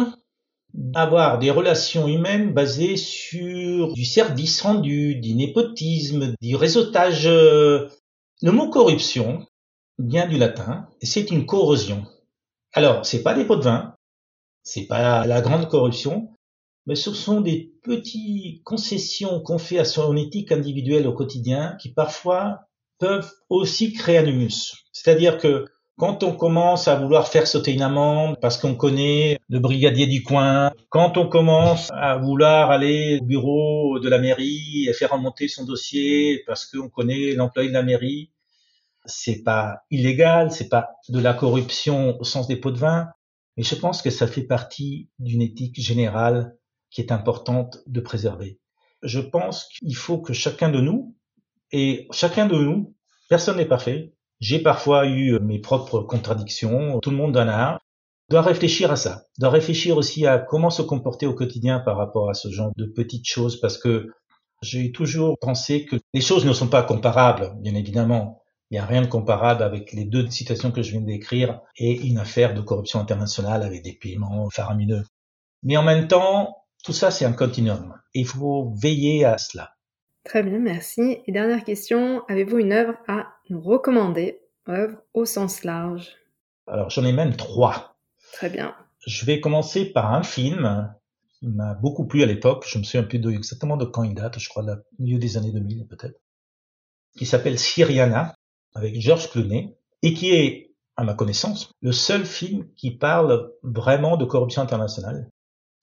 [0.74, 7.26] d'avoir des relations humaines basées sur du service rendu, du népotisme, du réseautage.
[7.28, 7.90] Le
[8.44, 9.48] mot corruption
[9.98, 12.06] vient du latin et c'est une corrosion.
[12.74, 13.96] Alors, c'est pas des pots de vin,
[14.64, 16.30] c'est pas la grande corruption,
[16.86, 21.94] mais ce sont des petites concessions qu'on fait à son éthique individuelle au quotidien qui
[21.94, 22.68] parfois
[23.00, 24.74] peuvent aussi créer un humus.
[24.92, 25.66] C'est-à-dire que
[25.98, 30.22] quand on commence à vouloir faire sauter une amende parce qu'on connaît le brigadier du
[30.22, 35.48] coin, quand on commence à vouloir aller au bureau de la mairie et faire remonter
[35.48, 38.32] son dossier parce qu'on connaît l'employé de la mairie,
[39.06, 43.08] c'est pas illégal, c'est pas de la corruption au sens des pots de vin,
[43.56, 46.56] mais je pense que ça fait partie d'une éthique générale
[46.92, 48.60] qui est importante de préserver.
[49.02, 51.16] Je pense qu'il faut que chacun de nous,
[51.72, 52.94] et chacun de nous,
[53.30, 57.80] personne n'est parfait, j'ai parfois eu euh, mes propres contradictions, tout le monde en a,
[58.30, 62.30] doit réfléchir à ça, doit réfléchir aussi à comment se comporter au quotidien par rapport
[62.30, 64.12] à ce genre de petites choses, parce que
[64.62, 68.42] j'ai toujours pensé que les choses ne sont pas comparables, bien évidemment.
[68.70, 72.02] Il n'y a rien de comparable avec les deux situations que je viens d'écrire et
[72.06, 75.06] une affaire de corruption internationale avec des paiements faramineux.
[75.64, 77.94] Mais en même temps, Tout ça, c'est un continuum.
[78.14, 79.77] Il faut veiller à cela.
[80.28, 81.20] Très bien, merci.
[81.26, 84.42] Et dernière question, avez-vous une œuvre à nous recommander?
[84.68, 86.18] Œuvre au sens large.
[86.68, 87.96] Alors, j'en ai même trois.
[88.34, 88.76] Très bien.
[89.06, 90.94] Je vais commencer par un film
[91.40, 92.66] qui m'a beaucoup plu à l'époque.
[92.68, 95.38] Je me souviens plus de, exactement de quand il date, je crois, au milieu des
[95.38, 96.20] années 2000 peut-être.
[97.18, 98.36] Qui s'appelle Syriana,
[98.76, 104.18] avec George Clooney, et qui est, à ma connaissance, le seul film qui parle vraiment
[104.18, 105.30] de corruption internationale.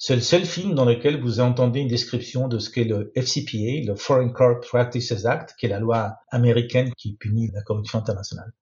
[0.06, 3.86] C'est le seul film dans lequel vous entendez une description de ce qu'est le FCPA,
[3.86, 8.52] le Foreign Corrupt Practices Act, qui est la loi américaine qui punit la corruption internationale.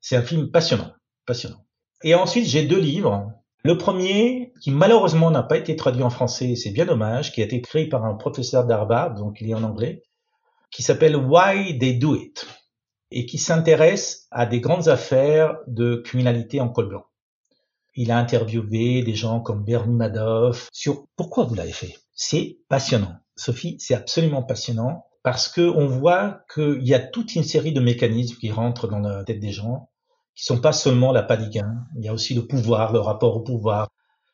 [0.00, 0.92] C'est un film passionnant,
[1.26, 1.64] passionnant.
[2.02, 3.30] Et ensuite, j'ai deux livres.
[3.62, 7.44] Le premier, qui malheureusement n'a pas été traduit en français, c'est bien dommage, qui a
[7.44, 10.02] été écrit par un professeur d'Harvard, donc il est en anglais,
[10.72, 12.48] qui s'appelle Why They Do It,
[13.12, 17.04] et qui s'intéresse à des grandes affaires de criminalité en col blanc.
[17.94, 21.96] Il a interviewé des gens comme Bernie Madoff sur pourquoi vous l'avez fait?
[22.14, 23.14] C'est passionnant.
[23.36, 27.80] Sophie, c'est absolument passionnant parce que on voit qu'il y a toute une série de
[27.80, 29.90] mécanismes qui rentrent dans la tête des gens,
[30.34, 31.84] qui sont pas seulement la gain.
[31.96, 33.88] Il y a aussi le pouvoir, le rapport au pouvoir,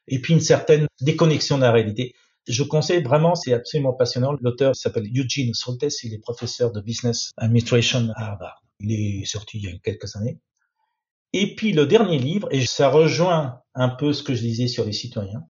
[0.09, 2.15] et puis une certaine déconnexion de la réalité.
[2.47, 4.35] Je conseille vraiment, c'est absolument passionnant.
[4.41, 8.63] L'auteur s'appelle Eugene Soltes, il est professeur de business administration à Harvard.
[8.81, 10.39] Il est sorti il y a quelques années.
[11.33, 14.85] Et puis le dernier livre, et ça rejoint un peu ce que je disais sur
[14.85, 15.45] les citoyens,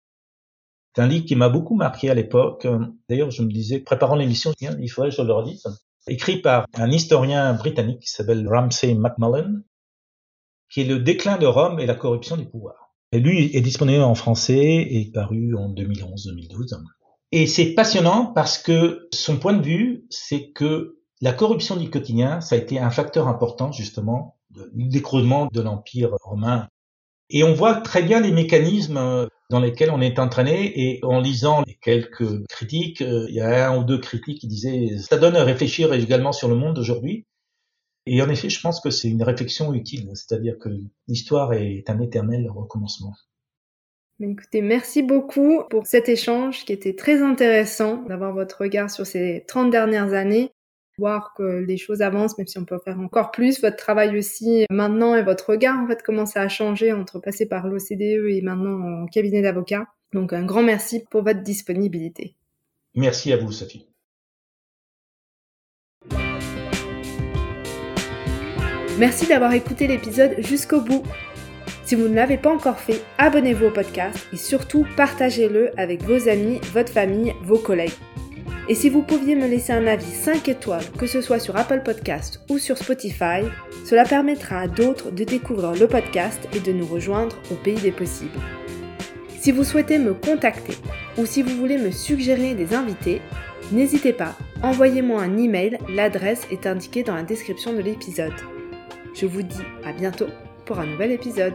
[0.94, 2.66] c'est un livre qui m'a beaucoup marqué à l'époque.
[3.08, 5.64] D'ailleurs, je me disais, préparant l'émission, il faudrait que je le redise.
[6.06, 9.62] Écrit par un historien britannique qui s'appelle Ramsay MacMullen,
[10.70, 12.94] qui est le déclin de Rome et la corruption du pouvoir.
[13.12, 16.76] Et lui est disponible en français et paru en 2011-2012.
[17.30, 22.40] Et c'est passionnant parce que son point de vue, c'est que la corruption du quotidien,
[22.42, 24.36] ça a été un facteur important justement
[24.74, 26.68] l'écroulement de l'Empire romain.
[27.30, 31.20] Et on voit très bien les mécanismes euh, dans lesquels on est entraîné et en
[31.20, 35.16] lisant les quelques critiques, euh, il y a un ou deux critiques qui disaient ça
[35.16, 37.26] donne à réfléchir également sur le monde d'aujourd'hui.
[38.04, 40.68] Et en effet, je pense que c'est une réflexion utile, c'est-à-dire que
[41.06, 43.14] l'histoire est un éternel recommencement.
[44.20, 49.44] écoutez, merci beaucoup pour cet échange qui était très intéressant d'avoir votre regard sur ces
[49.46, 50.50] 30 dernières années
[50.98, 53.60] voir que les choses avancent, même si on peut faire encore plus.
[53.60, 57.66] Votre travail aussi maintenant et votre regard en fait commence à changer entre passer par
[57.66, 59.86] l'OCDE et maintenant en cabinet d'avocat.
[60.12, 62.36] Donc un grand merci pour votre disponibilité.
[62.94, 63.88] Merci à vous, Sophie.
[68.98, 71.02] Merci d'avoir écouté l'épisode jusqu'au bout.
[71.84, 76.28] Si vous ne l'avez pas encore fait, abonnez-vous au podcast et surtout partagez-le avec vos
[76.28, 77.90] amis, votre famille, vos collègues.
[78.68, 81.82] Et si vous pouviez me laisser un avis 5 étoiles, que ce soit sur Apple
[81.84, 83.42] Podcast ou sur Spotify,
[83.84, 87.92] cela permettra à d'autres de découvrir le podcast et de nous rejoindre au pays des
[87.92, 88.38] possibles.
[89.40, 90.74] Si vous souhaitez me contacter
[91.18, 93.20] ou si vous voulez me suggérer des invités,
[93.72, 98.32] n'hésitez pas, envoyez-moi un email, l'adresse est indiquée dans la description de l'épisode.
[99.14, 100.28] Je vous dis à bientôt
[100.64, 101.54] pour un nouvel épisode.